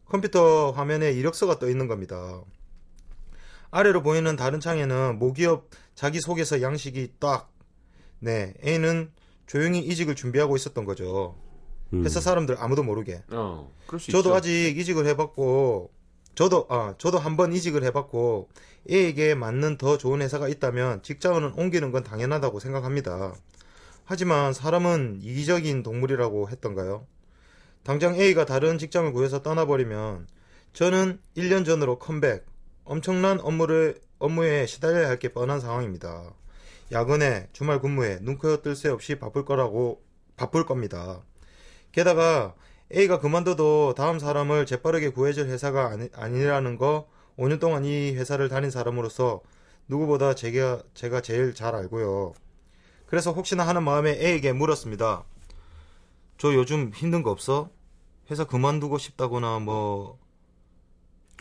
[0.04, 2.44] 컴퓨터 화면에 이력서가 떠 있는 겁니다.
[3.72, 7.52] 아래로 보이는 다른 창에는 모기업 자기소개서 양식이 딱
[8.20, 9.10] 네, A는
[9.48, 11.34] 조용히 이직을 준비하고 있었던 거죠.
[11.92, 12.04] 음.
[12.04, 13.24] 회사 사람들 아무도 모르게.
[13.30, 13.68] 어.
[13.88, 14.34] 저도 있죠.
[14.36, 15.90] 아직 이직을 해봤고,
[16.36, 18.48] 저도 아 저도 한번 이직을 해봤고
[18.90, 23.34] A에게 맞는 더 좋은 회사가 있다면 직장을 옮기는 건 당연하다고 생각합니다.
[24.04, 27.06] 하지만 사람은 이기적인 동물이라고 했던가요?
[27.82, 30.28] 당장 A가 다른 직장을 구해서 떠나버리면
[30.74, 32.46] 저는 1년 전으로 컴백,
[32.84, 36.34] 엄청난 업무를 업무에 시달려야 할 게 뻔한 상황입니다.
[36.92, 40.02] 야근에 주말 근무에 눈코 뜰 새 없이 바쁠 거라고
[40.36, 41.22] 바쁠 겁니다.
[41.92, 42.54] 게다가
[42.94, 48.70] A가 그만둬도 다음 사람을 재빠르게 구해줄 회사가 아니, 아니라는 거 5년 동안 이 회사를 다닌
[48.70, 49.40] 사람으로서
[49.88, 52.34] 누구보다 제가, 제가 제일 잘 알고요.
[53.06, 55.24] 그래서 혹시나 하는 마음에 A에게 물었습니다.
[56.38, 57.70] 저 요즘 힘든 거 없어?
[58.30, 60.18] 회사 그만두고 싶다거나 뭐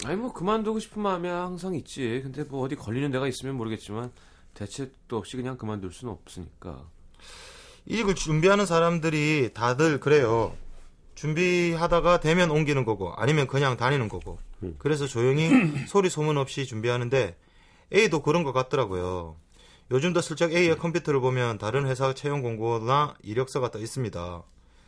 [0.03, 2.21] 아니 뭐 그만두고 싶은 마음이 항상 있지.
[2.23, 4.11] 근데 뭐 어디 걸리는 데가 있으면 모르겠지만
[4.53, 6.85] 대책도 없이 그냥 그만둘 수는 없으니까.
[7.85, 10.55] 이직을 준비하는 사람들이 다들 그래요.
[11.15, 14.37] 준비하다가 되면 옮기는 거고 아니면 그냥 다니는 거고.
[14.77, 15.49] 그래서 조용히
[15.87, 17.35] 소리 소문 없이 준비하는데
[17.93, 19.35] A도 그런 것 같더라고요.
[19.91, 24.43] 요즘도 슬쩍 A의 컴퓨터를 보면 다른 회사 채용 공고나 이력서가 떠 있습니다.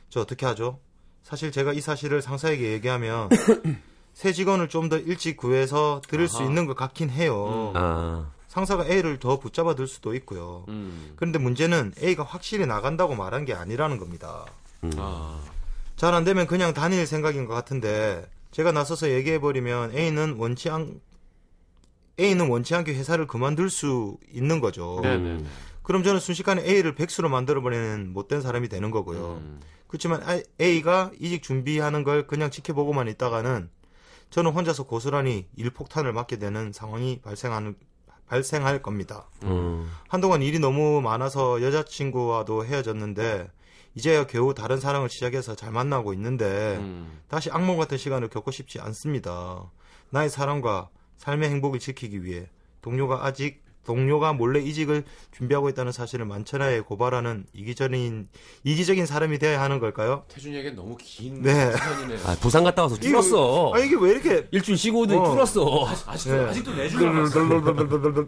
[0.09, 0.79] 저 어떻게 하죠?
[1.23, 3.29] 사실 제가 이 사실을 상사에게 얘기하면
[4.13, 6.45] 새 직원을 좀 더 일찍 구해서 들을 수 아하.
[6.47, 7.71] 있는 것 같긴 해요.
[7.75, 10.63] 아, 상사가 A를 더 붙잡아 들 수도 있고요.
[10.69, 11.13] 음.
[11.17, 14.45] 그런데 문제는 A가 확실히 나간다고 말한 게 아니라는 겁니다.
[14.97, 15.39] 아.
[15.97, 21.01] 잘 안 되면 그냥 다닐 생각인 것 같은데 제가 나서서 얘기해 버리면 A는 원치 않
[22.19, 24.99] A는 원치 않게 회사를 그만둘 수 있는 거죠.
[25.03, 25.43] 네네.
[25.83, 29.39] 그럼 저는 순식간에 A를 백수로 만들어 버리는 못된 사람이 되는 거고요.
[29.41, 29.59] 음.
[29.87, 33.69] 그렇지만 아- A가 이직 준비하는 걸 그냥 지켜보고만 있다가는
[34.29, 37.75] 저는 혼자서 고스란히 일폭탄을 맞게 되는 상황이 발생하는
[38.27, 39.29] 발생할 겁니다.
[39.43, 39.89] 음.
[40.09, 43.49] 한동안 일이 너무 많아서 여자친구와도 헤어졌는데
[43.97, 47.19] 이제야 겨우 다른 사랑을 시작해서 잘 만나고 있는데 음.
[47.27, 49.71] 다시 악몽 같은 시간을 겪고 싶지 않습니다.
[50.11, 52.47] 나의 사랑과 삶의 행복을 지키기 위해
[52.83, 55.03] 동료가 아직 동료가 몰래 이직을
[55.35, 58.27] 준비하고 있다는 사실을 만천하에 고발하는 이기적인
[58.63, 60.25] 이기적인 사람이 되어야 하는 걸까요?
[60.27, 61.71] 태준이에게 너무 긴 네.
[61.71, 62.19] 시간이네요.
[62.27, 63.71] 아, 부산 갔다 와서 줄었어.
[63.73, 65.31] 아 이게 왜 이렇게 일주일 쉬고 오더니 어.
[65.31, 65.87] 줄었어.
[66.05, 66.43] 아직도 네.
[66.49, 68.25] 아직도 내줄 알았어.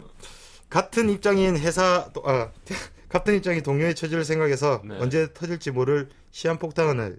[0.68, 2.50] 같은 입장인 회사 또- 아
[3.10, 4.96] 같은 입장인 동료의 처지를 생각해서 네.
[4.98, 7.18] 언제 터질지 모를 시한폭탄을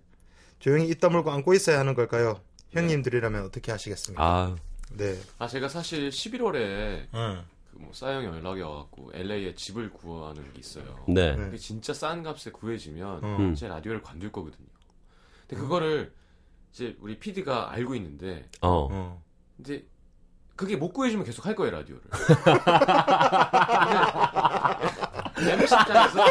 [0.59, 2.39] 조용히 입 다물고 안고 있어야 하는 걸까요?
[2.69, 4.23] 형님들이라면 어떻게 하시겠습니까?
[4.23, 4.55] 아,
[4.93, 5.19] 네.
[5.37, 7.43] 아 제가 사실 11월에 응.
[7.71, 11.03] 그뭐 싸영이 연락이 와갖고 LA에 집을 구하는 게 있어요.
[11.07, 11.35] 네.
[11.35, 11.45] 네.
[11.45, 13.37] 그게 진짜 싼 값에 구해지면 어.
[13.39, 13.53] 음.
[13.53, 14.67] 제 라디오를 관둘 거거든요.
[15.47, 16.13] 근데 그거를
[16.71, 18.87] 이제 우리 PD가 알고 있는데 어.
[18.89, 19.21] 어.
[19.59, 19.85] 이제
[20.55, 22.03] 그게 못 구해주면 계속 할 거예요 라디오를.
[25.41, 26.21] 근데 MC 입장에서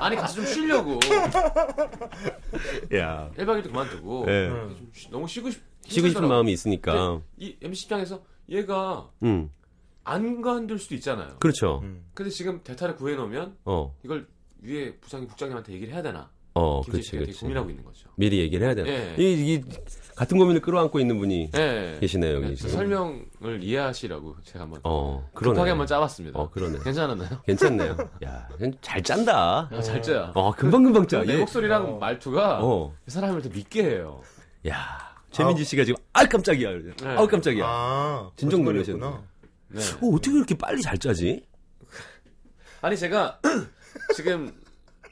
[0.00, 0.98] 아니 가서 좀 쉬려고
[2.94, 3.30] 야.
[3.36, 4.48] 1박 2일도 그만두고 네.
[4.48, 6.28] 좀 쉬- 너무 쉬고 싶 쉬고 싶은 힘들더라고.
[6.34, 7.20] 마음이 있으니까.
[7.38, 9.50] 이 MC 입장에서 얘가 음.
[10.04, 11.36] 안 관둘 수도 있잖아요.
[11.38, 11.80] 그렇죠.
[11.82, 12.04] 음.
[12.14, 13.94] 근데 지금 대타를 구해 놓으면 어.
[14.04, 14.26] 이걸
[14.62, 16.30] 위에 부장님 국장님한테 얘기를 해야 되나?
[16.54, 17.40] 어, 그렇지, 되게 그렇지.
[17.40, 18.08] 고민하고 있는 거죠.
[18.16, 18.84] 미리 얘기를 해야 돼.
[18.86, 19.14] 예.
[19.22, 19.62] 이, 이
[20.20, 21.96] 같은 고민을 끌어안고 있는 분이 네.
[21.98, 22.70] 계시네요, 여기 네, 지금.
[22.72, 25.54] 설명을 이해하시라고 제가 한번 어, 그러네.
[25.54, 26.38] 급하게 한번 짜봤습니다.
[26.38, 26.80] 어, 그러네.
[26.84, 27.40] 괜찮았나요?
[27.46, 27.96] 괜찮네요.
[28.26, 28.46] 야,
[28.82, 29.70] 잘 짠다.
[29.72, 30.30] 아, 잘 짜요.
[30.34, 31.22] 어, 금방 금방 짜.
[31.24, 32.94] 내 얘- 목소리랑 말투가 어.
[33.08, 34.20] 이 사람을 더 믿게 해요.
[34.68, 34.98] 야,
[35.30, 36.68] 최민지 씨가 지금 아 깜짝이야.
[37.16, 37.64] 아우 깜짝이야.
[37.66, 38.62] 아, 진정.
[38.62, 39.00] 놀라셨네.
[39.68, 39.80] 네.
[40.02, 41.46] 어, 어떻게 그렇게 빨리 잘 짜지?
[42.82, 43.40] 아니 제가
[44.14, 44.52] 지금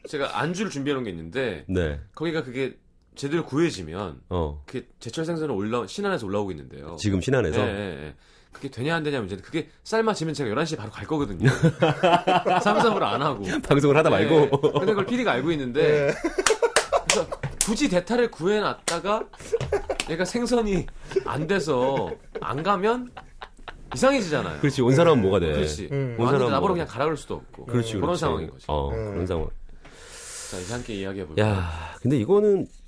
[0.06, 1.98] 제가 안주를 준비해 놓은 게 있는데 네.
[2.14, 2.76] 거기가 그게
[3.18, 4.62] 제대로 구해지면 어.
[4.64, 6.96] 그게 제철 생선을 올라 신안에서 올라오고 있는데요.
[7.00, 8.14] 지금 신안에서 예, 예, 예.
[8.52, 11.50] 그게 되냐 안 되냐 문제는 그게 삶아지면 제가 11시에 바로 갈 거거든요.
[12.62, 13.44] 삼삼으로 안 하고.
[13.68, 14.50] 방송을 하다 말고 예.
[14.50, 16.14] 근데 그걸 PD가 알고 있는데
[17.08, 17.28] 그래서
[17.64, 19.24] 굳이 대타를 구해놨다가
[20.10, 20.86] 얘가 생선이
[21.26, 23.10] 안 돼서 안 가면
[23.96, 24.60] 이상해지잖아요.
[24.60, 24.80] 그렇지.
[24.80, 25.52] 온 사람은 뭐가 돼?
[25.54, 25.88] 그렇지.
[25.90, 26.14] 음.
[26.20, 26.92] 온 사람은 나보러 그냥 돼?
[26.92, 27.66] 가라 그럴 수도 없고.
[27.66, 28.20] 그렇지, 그런 그렇지.
[28.20, 28.64] 상황인 거죠.
[28.68, 29.12] 어, 음.
[29.12, 29.48] 그런 상황.
[30.50, 31.44] 자, 이제 함께 이야기해볼까요?
[31.46, 32.87] 야, 근데 이거는 참,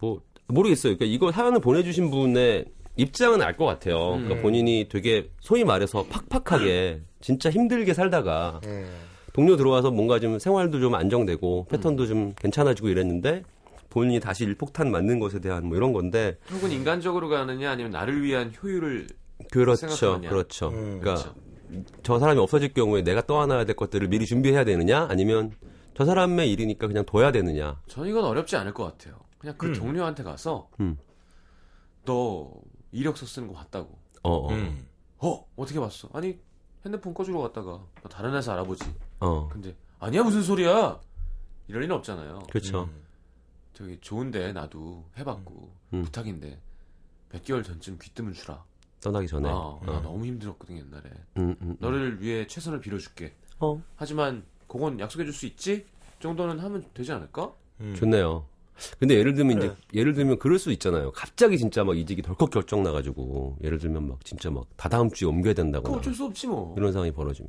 [0.00, 0.96] 뭐, 모르겠어요.
[0.96, 2.64] 그러니까 이거 사연을 보내주신 분의
[2.96, 4.14] 입장은 알 것 같아요.
[4.14, 4.22] 음.
[4.24, 8.84] 그러니까 본인이 되게 소위 말해서 팍팍하게 진짜 힘들게 살다가 예.
[9.32, 13.42] 동료 들어와서 뭔가 좀 생활도 좀 안정되고 패턴도 좀 괜찮아지고 이랬는데
[13.88, 18.52] 본인이 다시 일폭탄 맞는 것에 대한 뭐 이런 건데 혹은 인간적으로 가느냐 아니면 나를 위한
[18.62, 19.06] 효율을
[19.50, 20.30] 그렇죠, 생각하느냐.
[20.30, 20.68] 그렇죠.
[20.68, 21.34] 음, 그러니까
[22.02, 25.52] 저 사람이 없어질 경우에 내가 떠안아야 될 것들을 미리 준비해야 되느냐 아니면
[25.96, 27.80] 저 사람의 일이니까 그냥 둬야 되느냐.
[27.86, 29.14] 전 이건 어렵지 않을 것 같아요.
[29.40, 29.72] 그냥 그 음.
[29.72, 30.96] 동료한테 가서 음.
[32.04, 32.52] 너
[32.92, 33.98] 이력서 쓰는 거 봤다고.
[34.22, 34.86] 어, 어, 음.
[35.18, 36.10] 어 어떻게 봤어?
[36.12, 36.38] 아니
[36.84, 38.84] 핸드폰 꺼주러 갔다가 나 다른 회사 알아보지.
[39.20, 41.00] 어, 근데 아니야 무슨 소리야?
[41.68, 42.40] 이럴 리는 없잖아요.
[42.50, 42.90] 그렇죠.
[43.72, 46.02] 저기 좋은데 나도 해봤고 음.
[46.02, 46.60] 부탁인데
[47.30, 48.62] 몇 개월 전쯤 귀뜸을 주라.
[49.00, 49.48] 떠나기 전에.
[49.48, 50.00] 아, 나 어.
[50.02, 51.08] 너무 힘들었거든 옛날에.
[51.38, 51.76] 음, 음, 음.
[51.80, 53.34] 너를 위해 최선을 빌어줄게.
[53.58, 55.86] 어, 하지만 그건 약속해줄 수 있지?
[56.18, 57.54] 정도는 하면 되지 않을까?
[57.80, 57.94] 음.
[57.94, 58.44] 좋네요.
[58.98, 59.58] 근데 예를 들면.
[59.58, 61.10] 이제 예를 들면 그럴 수 있잖아요.
[61.12, 65.54] 갑자기 진짜 막 이직이 덜컥 결정 나가지고 예를 들면 막 진짜 막 다다음 주에 옮겨야
[65.54, 66.74] 된다거나 어쩔 수 없지 뭐.
[66.76, 67.48] 이런 상황이 벌어지면.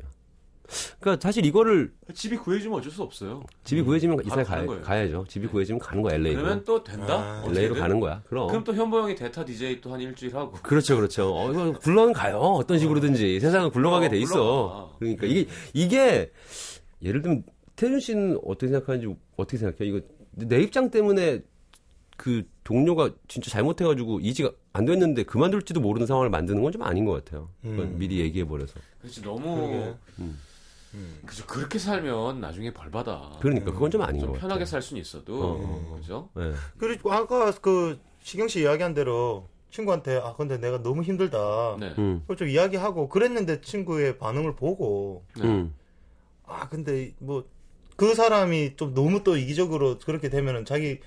[1.01, 3.43] 그러니까 사실 이거를 집이 구해주면 어쩔 수 없어요.
[3.65, 4.83] 집이 구해지면 바로 이사에 가는 가, 거예요.
[4.85, 5.25] 가야죠.
[5.27, 6.41] 집이 구해지면 가는 거야 LA로.
[6.41, 7.15] 그러면 또 된다?
[7.19, 7.43] 아?
[7.45, 8.21] LA로 가는 거야.
[8.25, 8.47] 그럼.
[8.47, 10.53] 그럼 또 현보 형이 대타 DJ 또 한 일주일 하고.
[10.63, 11.35] 그렇죠, 그렇죠.
[11.35, 12.37] 어, 이거 굴러는 가요.
[12.39, 14.33] 어떤 식으로든지 세상은 굴러가게 어, 돼 있어.
[14.33, 14.89] 굴러가.
[14.99, 16.31] 그러니까 이게 이게
[17.01, 17.43] 예를 들면
[17.75, 19.97] 태준 씨는 어떻게 생각하는지 어떻게 생각해요?
[19.97, 21.41] 이거 내 입장 때문에
[22.17, 27.13] 그 동료가 진짜 잘못해가지고 이직 안 됐는데 그만둘지도 모르는 상황을 만드는 건 좀 아닌 것
[27.13, 27.49] 같아요.
[27.61, 27.97] 그건 음.
[27.97, 28.79] 미리 얘기해 버려서.
[29.01, 29.95] 그렇지 너무 그러게.
[30.19, 30.39] 음.
[31.25, 33.31] 그죠 그렇게 살면 나중에 벌 받아.
[33.41, 34.47] 그러니까 그건 좀 아닌 좀 것 같아요.
[34.49, 35.97] 편하게 살 수는 있어도 어, 어, 어.
[35.99, 36.29] 그죠?
[36.35, 36.51] 네.
[36.77, 41.77] 그리고 아까 그 시경 씨 이야기한 대로 친구한테 아 근데 내가 너무 힘들다.
[41.79, 41.93] 네.
[41.97, 45.43] 음, 그걸 좀 이야기하고 그랬는데 친구의 반응을 보고 네.
[45.45, 45.73] 음,
[46.45, 47.45] 아 근데 뭐
[47.95, 50.99] 그 사람이 좀 너무 또 이기적으로 그렇게 되면은 자기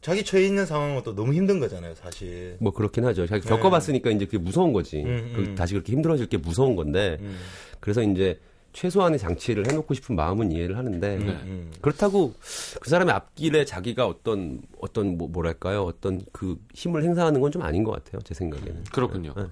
[0.00, 2.56] 자기 처해 있는 상황은 또 너무 힘든 거잖아요, 사실.
[2.60, 3.26] 뭐 그렇긴 하죠.
[3.26, 5.02] 자기 겪어봤으니까 이제 그게 무서운 거지.
[5.02, 5.10] 네.
[5.10, 5.54] 음, 그 음.
[5.56, 7.18] 다시 그렇게 힘들어질 게 무서운 건데.
[7.20, 7.36] 음.
[7.80, 8.38] 그래서 이제
[8.72, 11.24] 최소한의 장치를 해놓고 싶은 마음은 이해를 하는데 네.
[11.24, 11.72] 음.
[11.80, 12.34] 그렇다고
[12.80, 17.82] 그 사람의 앞길에 자기가 어떤 어떤 뭐 뭐랄까요 어떤 그 힘을 행사하는 건 좀 아닌
[17.82, 19.32] 것 같아요 제 생각에는 그렇군요.
[19.36, 19.44] 네.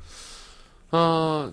[0.93, 1.51] 아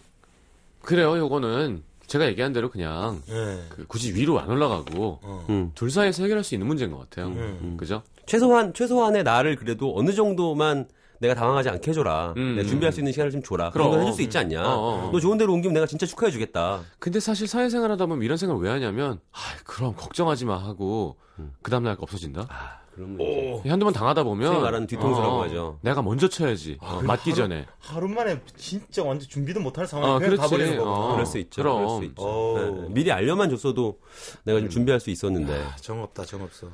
[0.81, 1.17] 그래요.
[1.17, 1.81] 요거는
[2.13, 3.59] 제가 얘기한 대로 그냥 예.
[3.69, 5.45] 그 굳이 위로 안 올라가고 어.
[5.49, 5.71] 음.
[5.73, 7.29] 둘 사이에서 해결할 수 있는 문제인 것 같아요.
[7.29, 7.75] 음.
[7.75, 8.03] 그죠?
[8.27, 12.35] 최소한 최소한의 나를 그래도 어느 정도만 내가 당황하지 않게 해줘라.
[12.37, 12.69] 음, 내가 음.
[12.69, 13.71] 준비할 수 있는 시간을 좀 줘라.
[13.71, 13.87] 그럼.
[13.87, 14.61] 그런 걸 해줄 수 있지 않냐.
[14.61, 15.11] 어, 어, 어.
[15.11, 16.81] 너 좋은 데로 옮기면 내가 진짜 축하해주겠다.
[16.99, 21.51] 근데 사실 사회생활 하다 보면 이런 생각을 왜 하냐면 아 그럼 걱정하지 마 하고 음.
[21.63, 22.45] 그 다음 날 없어진다.
[22.47, 25.79] 아, 이제 한두 번 당하다 보면 말하는 뒤통수라고 어, 하죠.
[25.81, 26.77] 내가 먼저 쳐야지.
[26.79, 27.65] 어, 그래, 맞기 하루- 전에.
[27.79, 30.41] 하루 만에 진짜 완전 준비도 못할 상황에 어, 그냥 그렇지.
[30.41, 30.95] 가버리는 거구나.
[30.95, 31.11] 어.
[31.13, 31.61] 그럴 수 있죠.
[31.63, 31.75] 그럼.
[31.77, 32.21] 그럴 수 있죠.
[32.23, 32.81] 어우.
[32.83, 33.99] 네, 미리 알려만 줬어도
[34.43, 35.63] 내가 좀 준비할 수 있었는데.
[35.63, 36.67] 아, 정없다, 정 없어.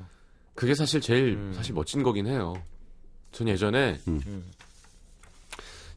[0.56, 1.54] 그게 사실 제일 음.
[1.56, 2.54] 사실 멋진 거긴 해요.
[3.32, 4.44] 전 예전에 음.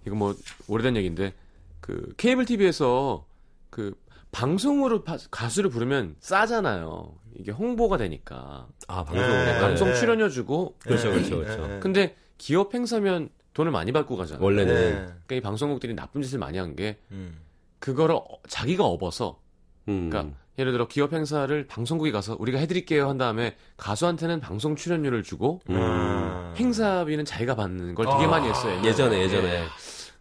[0.06, 0.34] 이거 뭐
[0.68, 1.34] 오래된 얘기인데
[1.80, 3.24] 그 케이블 TV에서
[3.70, 3.94] 그
[4.30, 7.12] 방송으로 파- 가수를 부르면 싸잖아요.
[7.42, 8.66] 이게 홍보가 되니까.
[8.88, 9.60] 아 방송 네, 네, 네.
[9.60, 10.76] 방송 출연료 주고.
[10.78, 11.74] 그렇죠, 예, 그렇죠, 예, 그렇죠.
[11.74, 11.78] 예.
[11.80, 14.42] 근데 기업 행사면 돈을 많이 받고 가잖아요.
[14.44, 14.90] 원래는 네.
[14.92, 17.38] 그러니까 이 방송국들이 나쁜 짓을 많이 한 게 음.
[17.80, 19.40] 그거를 어- 자기가 업어서
[19.88, 20.08] 음.
[20.08, 25.60] 그러니까 예를 들어 기업 행사를 방송국에 가서 우리가 해드릴게요 한 다음에 가수한테는 방송 출연료를 주고
[25.68, 25.76] 음.
[25.78, 26.54] 아.
[26.56, 28.28] 행사비는 자기가 받는 걸 되게 아.
[28.28, 28.72] 많이 했어요.
[28.74, 28.88] 옛날에.
[28.88, 29.48] 예전에 예전에.
[29.48, 29.64] 예.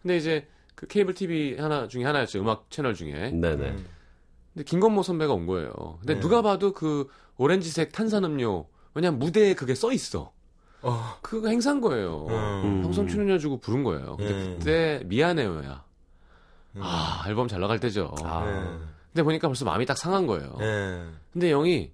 [0.02, 2.40] 근데 이제 그 케이블 TV 하나 중에 하나였죠.
[2.40, 3.30] 음악 채널 중에.
[3.30, 3.76] 네네.
[4.52, 4.54] 음.
[4.54, 5.72] 근데 김건모 선배가 온 거예요.
[6.00, 6.20] 근데 네.
[6.20, 10.32] 누가 봐도 그 오렌지색 탄산음료 왜냐면 무대에 그게 써 있어.
[10.82, 11.16] 어.
[11.22, 12.26] 그거 행사인 거예요.
[12.28, 12.82] 음.
[12.82, 14.16] 방송 출연료 주고 부른 거예요.
[14.16, 14.56] 근데 음.
[14.58, 15.84] 그때 미안해요야.
[16.76, 16.80] 음.
[16.82, 18.14] 아 앨범 잘 나갈 때죠.
[18.22, 18.44] 아.
[18.44, 18.52] 네.
[19.12, 20.56] 근데 보니까 벌써 마음이 딱 상한 거예요.
[20.58, 21.04] 네.
[21.32, 21.92] 근데 형이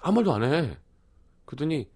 [0.00, 0.76] 아무 말도 안 해.
[1.44, 1.88] 그러더니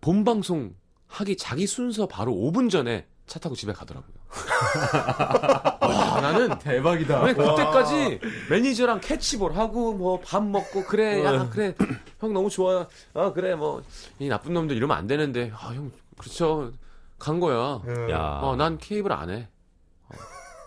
[0.00, 0.74] 본 방송
[1.06, 4.14] 하기 자기 순서 바로 5분 전에 차 타고 집에 가더라고요.
[6.22, 7.22] 와 나는 대박이다.
[7.22, 11.74] 왜 그때까지 매니저랑 캐치볼 하고 뭐 밥 먹고 그래 야 그래
[12.20, 13.82] 형 너무 좋아 아 그래 뭐
[14.18, 16.72] 이 나쁜 놈들 이러면 안 되는데 아 형 그렇죠
[17.18, 17.80] 간 거야.
[17.86, 18.10] 음.
[18.10, 18.40] 야.
[18.42, 19.48] 어 난 케이블 안 해.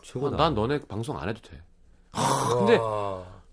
[0.03, 0.35] 최고다.
[0.35, 1.61] 어, 난 너네 방송 안 해도 돼.
[2.13, 2.55] 와.
[2.57, 2.77] 근데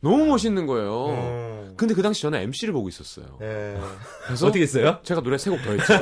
[0.00, 1.06] 너무 멋있는 거예요.
[1.06, 1.74] 음.
[1.76, 3.26] 근데 그 당시 저는 MC를 보고 있었어요.
[3.38, 3.78] 네.
[4.26, 4.98] 그래서 어떻게 했어요?
[5.04, 5.94] 제가 노래 세 곡 더 했죠.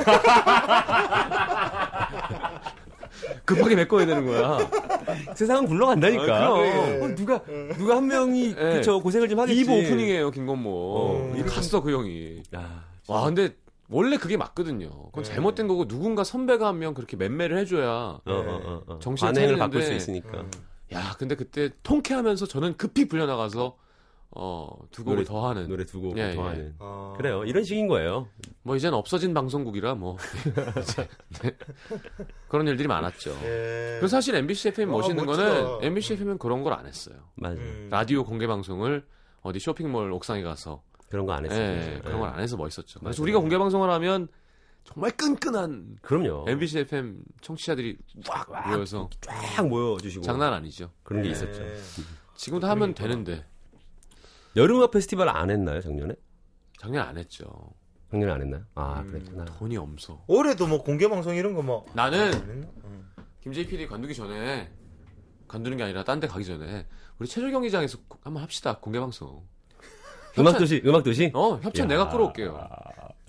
[3.44, 4.58] 급하게 메꿔야 되는 거야.
[5.36, 6.22] 세상은 굴러간다니까.
[6.46, 7.02] 아, 그럼.
[7.02, 7.42] 어, 누가
[7.76, 8.74] 누가 한 명이 네.
[8.74, 9.64] 그쵸 고생을 좀 하겠지.
[9.64, 10.70] 2부 오프닝이에요, 김건모.
[10.70, 12.42] 어, 이 갔어, 그 형이.
[12.54, 13.54] 야, 와, 근데
[13.88, 14.88] 원래 그게 맞거든요.
[15.06, 15.30] 그건 네.
[15.30, 17.88] 잘못된 거고 누군가 선배가 한 명 그렇게 맴매를 해줘야.
[17.88, 18.98] 어, 어, 어, 어.
[19.00, 20.38] 정신 반응을 차리는데- 바꿀 수 있으니까.
[20.40, 20.50] 음.
[20.92, 23.76] 야, 근데 그때 통쾌하면서 저는 급히 불려나가서
[24.30, 25.68] 어, 두 곡을 노래- 더 하는.
[25.68, 26.46] 노래 두고 예, 더 예.
[26.48, 26.74] 하는.
[26.78, 27.14] 아.
[27.16, 27.44] 그래요.
[27.44, 28.28] 이런 식인 거예요.
[28.62, 30.16] 뭐 이제는 없어진 방송국이라 뭐
[31.42, 31.56] 네.
[32.48, 33.30] 그런 일들이 많았죠.
[33.42, 33.96] 예.
[33.98, 35.54] 그래서 사실 MBC FM 와, 멋있는 멋지다.
[35.64, 37.16] 거는 MBC FM은 그런 걸 안 했어요.
[37.36, 37.54] 맞아.
[37.56, 37.88] 요 음.
[37.90, 39.06] 라디오 공개 방송을
[39.42, 41.60] 어디 쇼핑몰 옥상에 가서 그런 거 안 했어요.
[41.60, 43.00] 예, 그런 걸 안 해서 멋있었죠.
[43.00, 43.22] 그래서.
[43.22, 44.28] 우리가 공개 방송을 하면
[44.84, 46.44] 정말 끈끈한 그럼요.
[46.48, 50.90] MBC FM 청취자들이 쫙 모여서 쫙 모여주시고 장난 아니죠.
[51.02, 51.32] 그런 게 예.
[51.32, 51.62] 있었죠.
[52.34, 53.02] 지금도 하면 그러니까.
[53.02, 53.46] 되는데
[54.56, 56.14] 여름음악 페스티벌 안 했나요 작년에?
[56.78, 57.44] 작년 안 했죠.
[58.10, 58.62] 작년에 안 했나요?
[58.74, 59.06] 아 음.
[59.10, 59.44] 그랬구나.
[59.44, 60.22] 돈이 없어.
[60.26, 61.84] 올해도 뭐 공개 방송 이런 거 뭐.
[61.94, 62.32] 나는?
[62.32, 63.06] 음.
[63.40, 64.70] 김재희 PD 관두기 전에
[65.48, 66.86] 관두는 게 아니라 딴 데 가기 전에
[67.18, 69.46] 우리 최저 경기장에서 꼭 한번 합시다 공개 방송.
[70.38, 71.30] 음악 도시 음악 도시.
[71.34, 71.88] 어 협찬 야.
[71.88, 72.68] 내가 끌어올게요.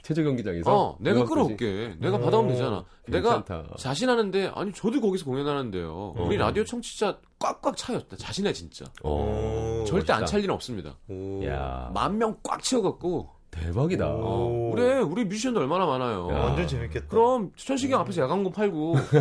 [0.08, 0.72] 최저 경기장에서.
[0.74, 1.26] 어 내가?
[1.26, 1.96] 끌어올게.
[2.00, 2.86] 내가 오, 받아오면 되잖아.
[3.08, 3.76] 내가 괜찮다.
[3.78, 6.14] 자신하는데 아니 저도 거기서 공연하는데요.
[6.20, 6.40] 우리 어.
[6.40, 7.76] 라디오 청취자 꽉꽉.
[7.76, 8.86] 나 자신해 진짜.
[9.04, 10.26] 어, 절대 안.
[10.26, 10.96] 찰 일은 없습니다.
[11.10, 11.44] 오.
[11.44, 14.08] 야만명 꽉 채워갖고 대박이다.
[14.10, 14.72] 오.
[14.74, 16.30] 그래 우리 뮤지션도 얼마나 많아요.
[16.32, 16.40] 야.
[16.46, 17.08] 완전 재밌겠다.
[17.10, 18.96] 그럼 천식이 형 앞에서 야광공 팔고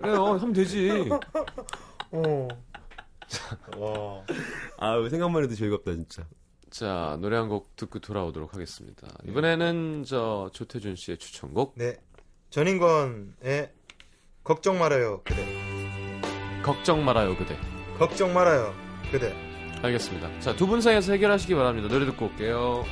[0.00, 1.10] 그래요 하면 되지.
[2.10, 2.48] 어.
[3.76, 4.22] 와.
[4.78, 6.24] 아 생각만 해도 즐겁다 진짜.
[6.74, 9.06] 자 노래 한 곡 듣고 돌아오도록 하겠습니다.
[9.28, 11.94] 이번에는 저 조태준 씨의 추천곡 네.
[12.50, 13.70] 전인권의
[14.42, 15.46] 걱정 말아요 그대.
[16.64, 17.56] 걱정 말아요 그대.
[17.96, 18.74] 걱정 말아요
[19.12, 19.32] 그대.
[19.82, 20.40] 알겠습니다.
[20.40, 21.86] 자 두 분 사이에서 해결하시기 바랍니다.
[21.88, 22.84] 노래 듣고 올게요.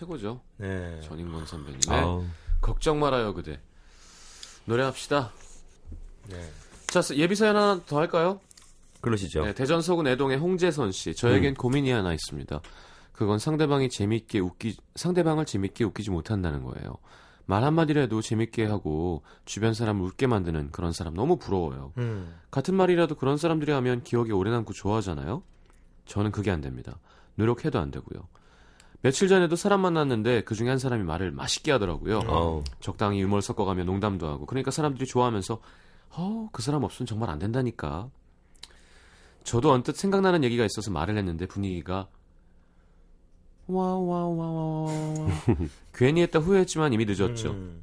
[0.00, 0.40] 최고죠.
[0.56, 0.98] 네.
[1.02, 1.80] 전인권 선배님.
[1.88, 2.24] 아우.
[2.62, 3.60] 걱정 말아요, 그대.
[4.64, 5.30] 노래합시다.
[6.28, 6.50] 네.
[6.86, 8.40] 자, 예비 사연 하나 더 할까요?
[9.02, 9.44] 그러시죠.
[9.44, 11.14] 네, 대전 서구 내동의 홍재선 씨.
[11.14, 12.62] 저에겐 고민이 하나 있습니다.
[13.12, 16.96] 그건 상대방이 재밌게 웃기 상대방을 재밌게 웃기지 못한다는 거예요.
[17.44, 21.92] 말 한마디라도 재밌게 하고 주변 사람을 웃게 만드는 그런 사람 너무 부러워요.
[21.98, 22.38] 음.
[22.50, 25.42] 같은 말이라도 그런 사람들이 하면 기억에 오래 남고 좋아하잖아요.
[26.06, 26.98] 저는 그게 안 됩니다.
[27.34, 28.28] 노력해도 안 되고요.
[29.02, 32.20] 며칠 전에도 사람 만났는데 그 중에 한 사람이 말을 맛있게 하더라고요.
[32.26, 32.62] 아우.
[32.80, 35.60] 적당히 유머를 섞어가며 농담도 하고 그러니까 사람들이 좋아하면서
[36.10, 38.10] 어, 그 사람 없으면 정말 안 된다니까.
[39.42, 42.08] 저도 언뜻 생각나는 얘기가 있어서 말을 했는데 분위기가
[43.68, 44.90] 와 와 와와와
[45.94, 47.50] 괜히 했다 후회했지만 이미 늦었죠.
[47.52, 47.82] 음.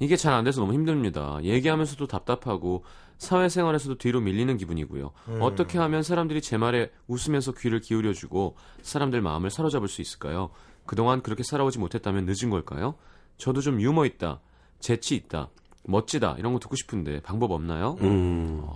[0.00, 1.38] 이게 잘 안 돼서 너무 힘듭니다.
[1.42, 2.84] 얘기하면서도 답답하고
[3.18, 5.12] 사회생활에서도 뒤로 밀리는 기분이고요.
[5.28, 5.38] 음.
[5.42, 10.50] 어떻게 하면 사람들이 제 말에 웃으면서 귀를 기울여주고 사람들 마음을 사로잡을 수 있을까요?
[10.86, 12.94] 그동안 그렇게 살아오지 못했다면 늦은 걸까요?
[13.38, 14.40] 저도 좀 유머 있다,
[14.80, 15.50] 재치 있다,
[15.84, 17.96] 멋지다 이런 거 듣고 싶은데 방법 없나요?
[18.02, 18.66] 음.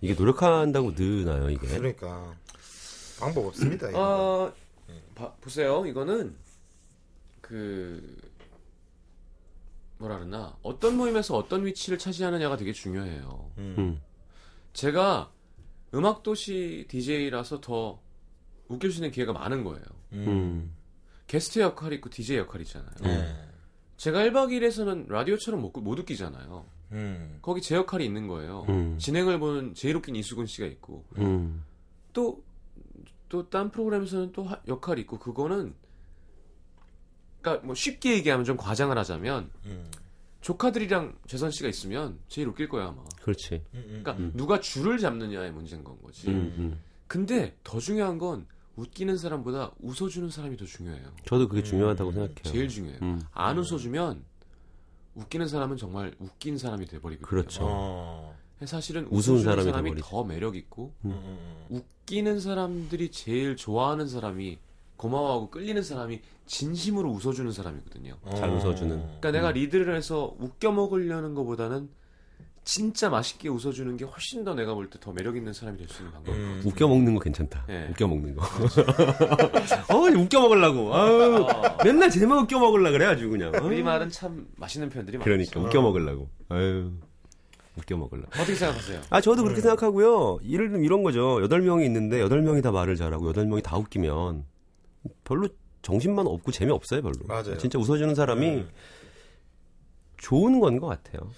[0.00, 1.66] 이게 노력한다고 느나요, 이게?
[1.66, 2.34] 그러니까
[3.20, 3.88] 방법 없습니다.
[3.88, 3.98] 이거.
[4.00, 4.52] 어,
[5.14, 5.84] 봐- 보세요.
[5.86, 6.34] 이거는
[7.40, 8.16] 그
[10.02, 13.50] 뭐라 그러나 어떤 모임에서 어떤 위치를 차지하느냐가 되게 중요해요.
[13.58, 13.74] 음.
[13.78, 14.00] 음.
[14.72, 15.30] 제가
[15.94, 18.00] 음악 도시 DJ라서 더
[18.68, 19.84] 웃길 수 있는 기회가 많은 거예요.
[20.12, 20.74] 음.
[21.28, 22.90] 게스트 역할이 있고 DJ 역할이 있잖아요.
[23.02, 23.48] 네.
[23.96, 26.64] 제가 1박 2일에서는 라디오처럼 못, 못 웃기잖아요.
[26.92, 27.38] 음.
[27.40, 28.66] 거기 제 역할이 있는 거예요.
[28.70, 28.98] 음.
[28.98, 31.62] 진행을 보는 제일 웃긴 이수근 씨가 있고 음.
[32.12, 35.74] 또또 딴 프로그램에서는 또 하- 역할이 있고 그거는
[37.42, 39.90] 그러니까 뭐 쉽게 얘기하면 좀 과장을 하자면 음.
[40.40, 43.02] 조카들이랑 재선 씨가 있으면 제일 웃길 거야 아마.
[43.20, 43.62] 그렇지.
[43.74, 44.02] 음.
[44.02, 46.28] 그러니까 누가 줄을 잡느냐의 문제인 건 거지.
[46.28, 46.80] 음, 음.
[47.06, 51.12] 근데 더 중요한 건 웃기는 사람보다 웃어주는 사람이 더 중요해요.
[51.26, 52.42] 저도 그게 중요하다고 생각해요.
[52.44, 52.98] 제일 중요해요.
[53.02, 53.20] 음.
[53.32, 54.24] 안 웃어주면
[55.14, 57.28] 웃기는 사람은 정말 웃긴 사람이 돼버리거든요.
[57.28, 57.60] 그렇죠.
[57.64, 58.36] 어.
[58.64, 59.94] 사실은 웃어주는 사람이 사람이.
[60.00, 61.10] 더 매력 있고 음.
[61.10, 61.66] 음.
[61.68, 64.58] 웃기는 사람들이 제일 좋아하는 사람이
[65.02, 68.14] 고마워하고 끌리는 사람이 진심으로 웃어주는 사람이거든요.
[68.24, 68.36] 음.
[68.36, 68.96] 잘 웃어주는.
[68.98, 71.88] 그러니까 내가 리드를 해서 웃겨 먹으려는 것보다는
[72.64, 76.02] 진짜 맛있게 웃어주는 게 훨씬 더 내가 볼 때 더 매력 있는 사람이 될 수
[76.02, 76.68] 있는 방법인 것 같아요.
[76.70, 77.64] 웃겨 먹는 거 괜찮다.
[77.66, 77.88] 네.
[77.90, 78.42] 웃겨 먹는 거.
[79.92, 80.94] 어, 웃겨 먹으려고.
[80.94, 81.46] 아유,
[81.84, 83.52] 맨날 쟤만 웃겨 먹으려 그래 아주 그냥.
[83.56, 83.66] 어.
[83.66, 85.68] 우리 말은 참 맛있는 표현들이 그러니까 많죠.
[85.68, 86.28] 웃겨 먹으려고.
[86.50, 86.92] 아유.
[87.78, 88.28] 웃겨 먹으려고.
[88.34, 89.00] 어떻게 생각하세요?
[89.10, 90.38] 아, 저도 그렇게 생각하고요.
[90.48, 91.42] 예를 들면 이런 거죠.
[91.42, 94.44] 여덟 명이 있는데 여덟 명이 다 말을 잘하고 여덟 명이 다 웃기면
[95.24, 95.48] 별로
[95.82, 97.14] 정신만 없고 재미없어요, 별로.
[97.26, 97.58] 맞아요.
[97.58, 98.64] 진짜 웃어주는 사람이
[100.18, 101.30] 좋은 건 것 같아요.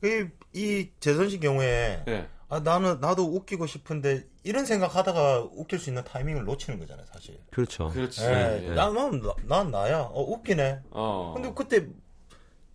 [0.00, 0.30] 네.
[0.54, 2.26] 이, 이 재선 씨 경우에 네.
[2.48, 7.38] 아 나는 나도 웃기고 싶은데 이런 생각하다가 웃길 수 있는 타이밍을 놓치는 거잖아요, 사실.
[7.50, 7.88] 그렇죠.
[7.90, 8.24] 그렇지.
[8.24, 8.74] 예, 예.
[8.74, 10.08] 나는 나- 난 나야.
[10.10, 10.80] 어 웃기네.
[10.90, 11.32] 어.
[11.36, 11.86] 근데 그때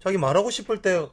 [0.02, 1.06] 자기 말하고 싶을 때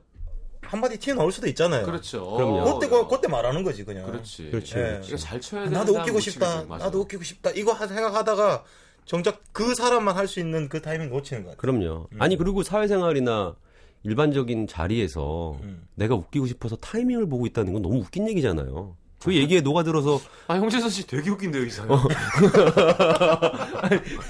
[0.61, 1.85] 한마디 튀어 나올 수도 있잖아요.
[1.87, 2.31] 그렇죠.
[2.37, 2.79] 그럼요.
[2.79, 4.07] 그때 그, 그때 말하는 거지 그냥.
[4.07, 4.51] 그렇지.
[4.51, 4.79] 그렇지.
[4.79, 5.01] 예.
[5.05, 6.63] 이거 잘 쳐야 아, 되는 나도 웃기고 싶다.
[6.63, 6.69] 돼.
[6.69, 7.51] 나도 웃기고 싶다.
[7.53, 8.63] 이거 하- 생각하다가
[9.05, 11.61] 정작 그 사람만 할 수 있는 그 타이밍 놓치는 것 같아.
[11.61, 12.09] 그럼요.
[12.19, 13.57] 아니 그리고 사회생활이나
[14.05, 15.87] 일반적인 자리에서 음.
[15.95, 18.97] 내가 웃기고 싶어서 타이밍을 보고 있다는 건 너무 웃긴 얘기잖아요.
[19.23, 21.91] 그 얘기에 녹아들어서 아 형재선 씨 되게 웃긴데요 이상.
[21.91, 22.03] 어.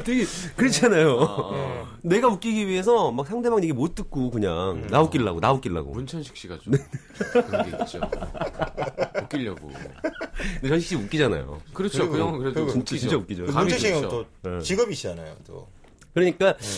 [0.05, 0.25] 되게
[0.57, 1.17] 그렇잖아요.
[1.19, 1.89] 어.
[2.03, 5.93] 내가 웃기기 위해서 막 상대방 얘기 못 듣고 그냥 나 웃기려고 나 웃기려고.
[5.93, 6.79] 문천식 씨가 좀 네.
[7.33, 8.01] 그런 게 있죠.
[9.23, 9.71] 웃기려고.
[10.61, 11.61] 근데 전식 씨 웃기잖아요.
[11.73, 12.09] 그렇죠.
[12.11, 12.99] 그 형은 그래도 진짜 웃기죠.
[12.99, 13.47] 진짜 웃기죠.
[13.47, 14.27] 그 문재식 형은 좋죠.
[14.43, 14.61] 또 네.
[14.61, 15.37] 직업이시잖아요.
[15.47, 15.69] 또.
[16.15, 16.69] 그러니까 네.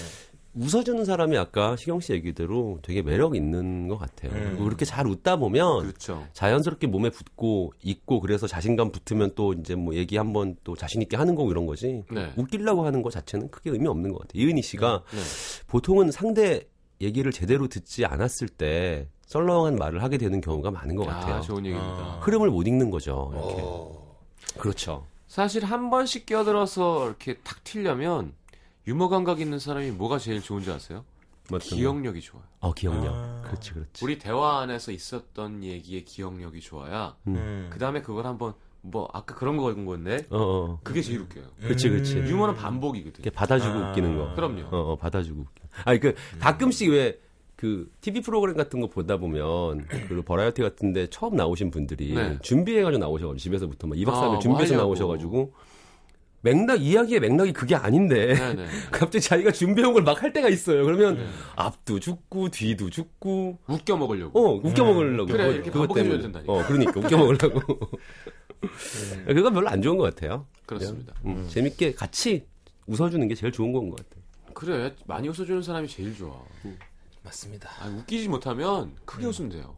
[0.55, 4.33] 웃어주는 사람이 아까 시경 씨 얘기대로 되게 매력 있는 것 같아요.
[4.33, 4.45] 음.
[4.51, 6.27] 그리고 그렇게 잘 웃다 보면 그렇죠.
[6.33, 11.17] 자연스럽게 몸에 붙고 있고 그래서 자신감 붙으면 또 이제 뭐 얘기 한번 또 자신 있게
[11.17, 12.05] 하는 거고 이런 거지.
[12.11, 12.33] 네.
[12.37, 14.43] 웃기려고 하는 거 자체는 크게 의미 없는 것 같아요.
[14.43, 15.19] 이은희 씨가 네.
[15.67, 16.63] 보통은 상대
[17.01, 21.37] 얘기를 제대로 듣지 않았을 때 썰렁한 말을 하게 되는 경우가 많은 것 같아요.
[21.37, 21.97] 아, 좋은 얘기입니다.
[21.97, 22.21] 아.
[22.23, 23.33] 흐름을 못 읽는 거죠.
[23.35, 23.55] 이렇게.
[23.63, 24.17] 어.
[24.59, 25.07] 그렇죠.
[25.27, 28.33] 사실 한 번씩 끼어들어서 이렇게 탁 튀려면
[28.87, 31.05] 유머 감각 있는 사람이 뭐가 제일 좋은지 아세요?
[31.49, 31.59] 거?
[31.59, 32.45] 기억력이 좋아요.
[32.61, 33.15] 어, 기억력.
[33.15, 33.43] 아.
[33.45, 34.05] 그렇지, 그렇지.
[34.05, 37.69] 우리 대화 안에서 있었던 얘기의 기억력이 좋아야 음.
[37.71, 40.81] 그 다음에 그걸 한번 뭐 아까 그런 거 읽은 건데 어, 어.
[40.83, 41.45] 그게 제일 웃겨요.
[41.61, 42.19] 그렇지, 그렇지.
[42.19, 42.29] 음.
[42.29, 43.23] 유머는 반복이거든.
[43.23, 43.91] 이렇게 받아주고 아.
[43.91, 44.35] 웃기는 거.
[44.35, 44.63] 그럼요.
[44.71, 45.41] 어, 어, 받아주고.
[45.41, 45.65] 웃겨.
[45.85, 47.19] 아니, 그, 가끔씩 왜,
[47.57, 52.39] 그, TV 프로그램 같은 거 보다 보면, 그, 버라이어티 같은데 처음 나오신 분들이 네.
[52.43, 54.89] 준비해가지고 나오셔가지고, 집에서부터 막 2박 3일 아, 뭐 준비해서 하려고.
[54.89, 55.53] 나오셔가지고,
[56.45, 58.67] 맥락, 이야기의 맥락이 그게 아닌데, 네네.
[58.93, 60.85] 갑자기 자기가 준비해온 걸 막 할 때가 있어요.
[60.85, 61.27] 그러면, 네.
[61.57, 64.39] 앞도 죽고, 뒤도 죽고, 웃겨 먹으려고.
[64.39, 65.33] 어, 웃겨 먹으려고.
[65.33, 66.21] 그래, 이렇게 때문에.
[66.23, 66.53] 된다니까.
[66.53, 67.61] 어, 그러니까, 웃겨 먹으려고.
[69.27, 70.47] 그건 별로 안 좋은 것 같아요.
[70.67, 71.15] 그렇습니다.
[71.23, 72.47] 그냥, 음, 재밌게 같이
[72.87, 74.23] 웃어주는 게 제일 좋은 건 것 같아요.
[74.55, 76.33] 그래 많이 웃어주는 사람이 제일 좋아.
[77.23, 77.71] 맞습니다.
[77.81, 79.77] 아, 웃기지 못하면 크게 웃으면 돼요.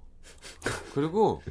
[0.95, 1.43] 그리고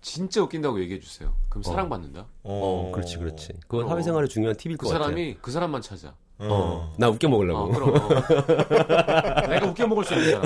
[0.00, 1.34] 진짜 웃긴다고 얘기해 주세요.
[1.48, 2.26] 그럼 사랑받는다.
[2.42, 3.52] 어, 그렇지, 그렇지.
[3.66, 3.88] 그건 어.
[3.88, 5.04] 사회생활에 중요한 팁일 그 것 같아요.
[5.04, 6.14] 사람이 그 사람만 찾아.
[6.38, 7.60] 어, 나 웃겨 먹으려고.
[7.60, 7.94] 어, 그럼.
[7.94, 8.08] 어.
[9.48, 10.44] 내가 웃겨 먹을 수 사람.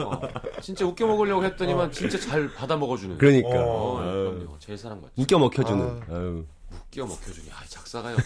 [0.00, 0.20] 어.
[0.60, 3.16] 진짜 웃겨 먹으려고 했더니만 진짜 잘 받아 먹어주는.
[3.18, 4.58] 그러니까 어, 그럼요.
[4.58, 5.20] 제일 사랑받지.
[5.20, 6.00] 웃겨 먹혀주는.
[6.10, 6.44] 아유.
[6.70, 7.50] 웃겨 먹혀주니.
[7.50, 8.16] 아, 작사가요.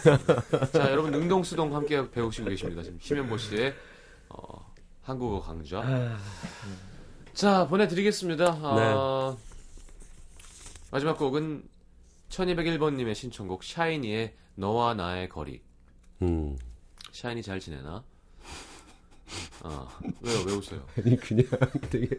[0.73, 2.83] 자, 여러분 능동수동 함께 배우시고 계십니다.
[2.83, 3.75] 지금 심현보 씨의
[4.29, 4.73] 어,
[5.03, 5.83] 한국어 강좌.
[7.37, 8.47] 자, 보내드리겠습니다.
[8.63, 9.37] 아,
[10.91, 11.65] 마지막 곡은
[12.31, 15.61] 1201번님의 신청곡 샤이니의 너와 나의 거리.
[16.23, 16.57] 음.
[17.13, 18.03] 샤이니 잘 지내나?
[19.65, 19.87] 아,
[20.23, 20.39] 왜요?
[20.47, 20.83] 왜 웃어요?
[20.97, 21.45] 아니 그냥
[21.91, 22.19] 되게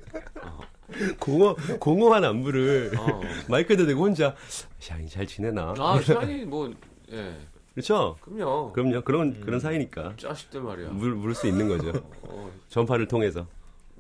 [1.20, 3.22] 공허 공허한 안부를 어.
[3.49, 4.36] 마이크에다 대고 혼자
[4.78, 5.74] 샤인 잘 지내나?
[5.80, 6.72] 아, 샤이니 뭐,
[7.11, 7.39] 예.
[7.74, 8.18] 그렇죠?
[8.22, 8.72] 그럼요.
[8.72, 9.01] 그럼요.
[9.01, 10.89] 그런 그런 사이니까 자식들 말이야.
[10.89, 11.91] 물 물을 수 있는 거죠.
[12.22, 13.47] 어, 전파를 통해서.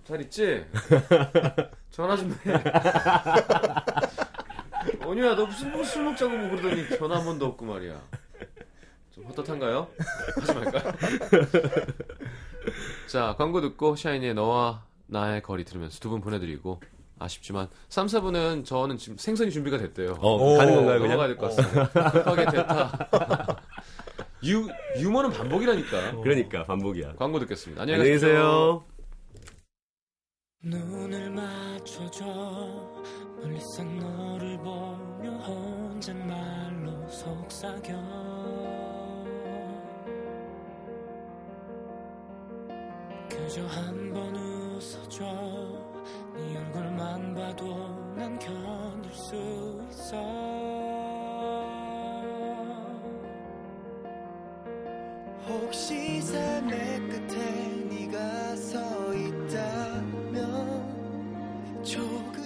[0.07, 0.63] 잘 있지?
[1.91, 2.53] 전화 좀 해.
[5.05, 8.01] 언니야, 너 무슨 뭐 술 먹자고 뭐 그러더니 전화 한 번도 없고 말이야.
[9.13, 9.87] 좀 헛헛한가요?
[10.39, 10.93] 하지 말까요?
[13.07, 16.81] 자, 광고 듣고 샤이니의 너와 나의 거리 들으면서 두 분 보내드리고
[17.19, 20.17] 아쉽지만 3, 4분은 저는 지금 생선이 준비가 됐대요.
[20.19, 21.17] 어 가는 건가요 그냥?
[21.17, 22.11] 넘어가야 될 것 같습니다.
[22.11, 23.61] 급하게 됐다.
[24.45, 24.67] 유,
[24.99, 26.21] 유머는 반복이라니까.
[26.21, 27.15] 그러니까 반복이야.
[27.15, 27.81] 광고 듣겠습니다.
[27.81, 28.03] 안녕히.
[28.03, 28.83] 계세요.
[30.63, 32.25] 눈을 맞춰줘.
[33.39, 38.37] 멀리서 너를 보며 혼잣말로 속삭여.
[43.29, 45.25] 그저 한 번 웃어줘.
[46.35, 49.35] 네 얼굴만 봐도 난 견딜 수
[49.89, 50.17] 있어
[55.45, 60.33] 혹시 삶의 끝에 네가 서 있다면
[61.83, 62.36] 조금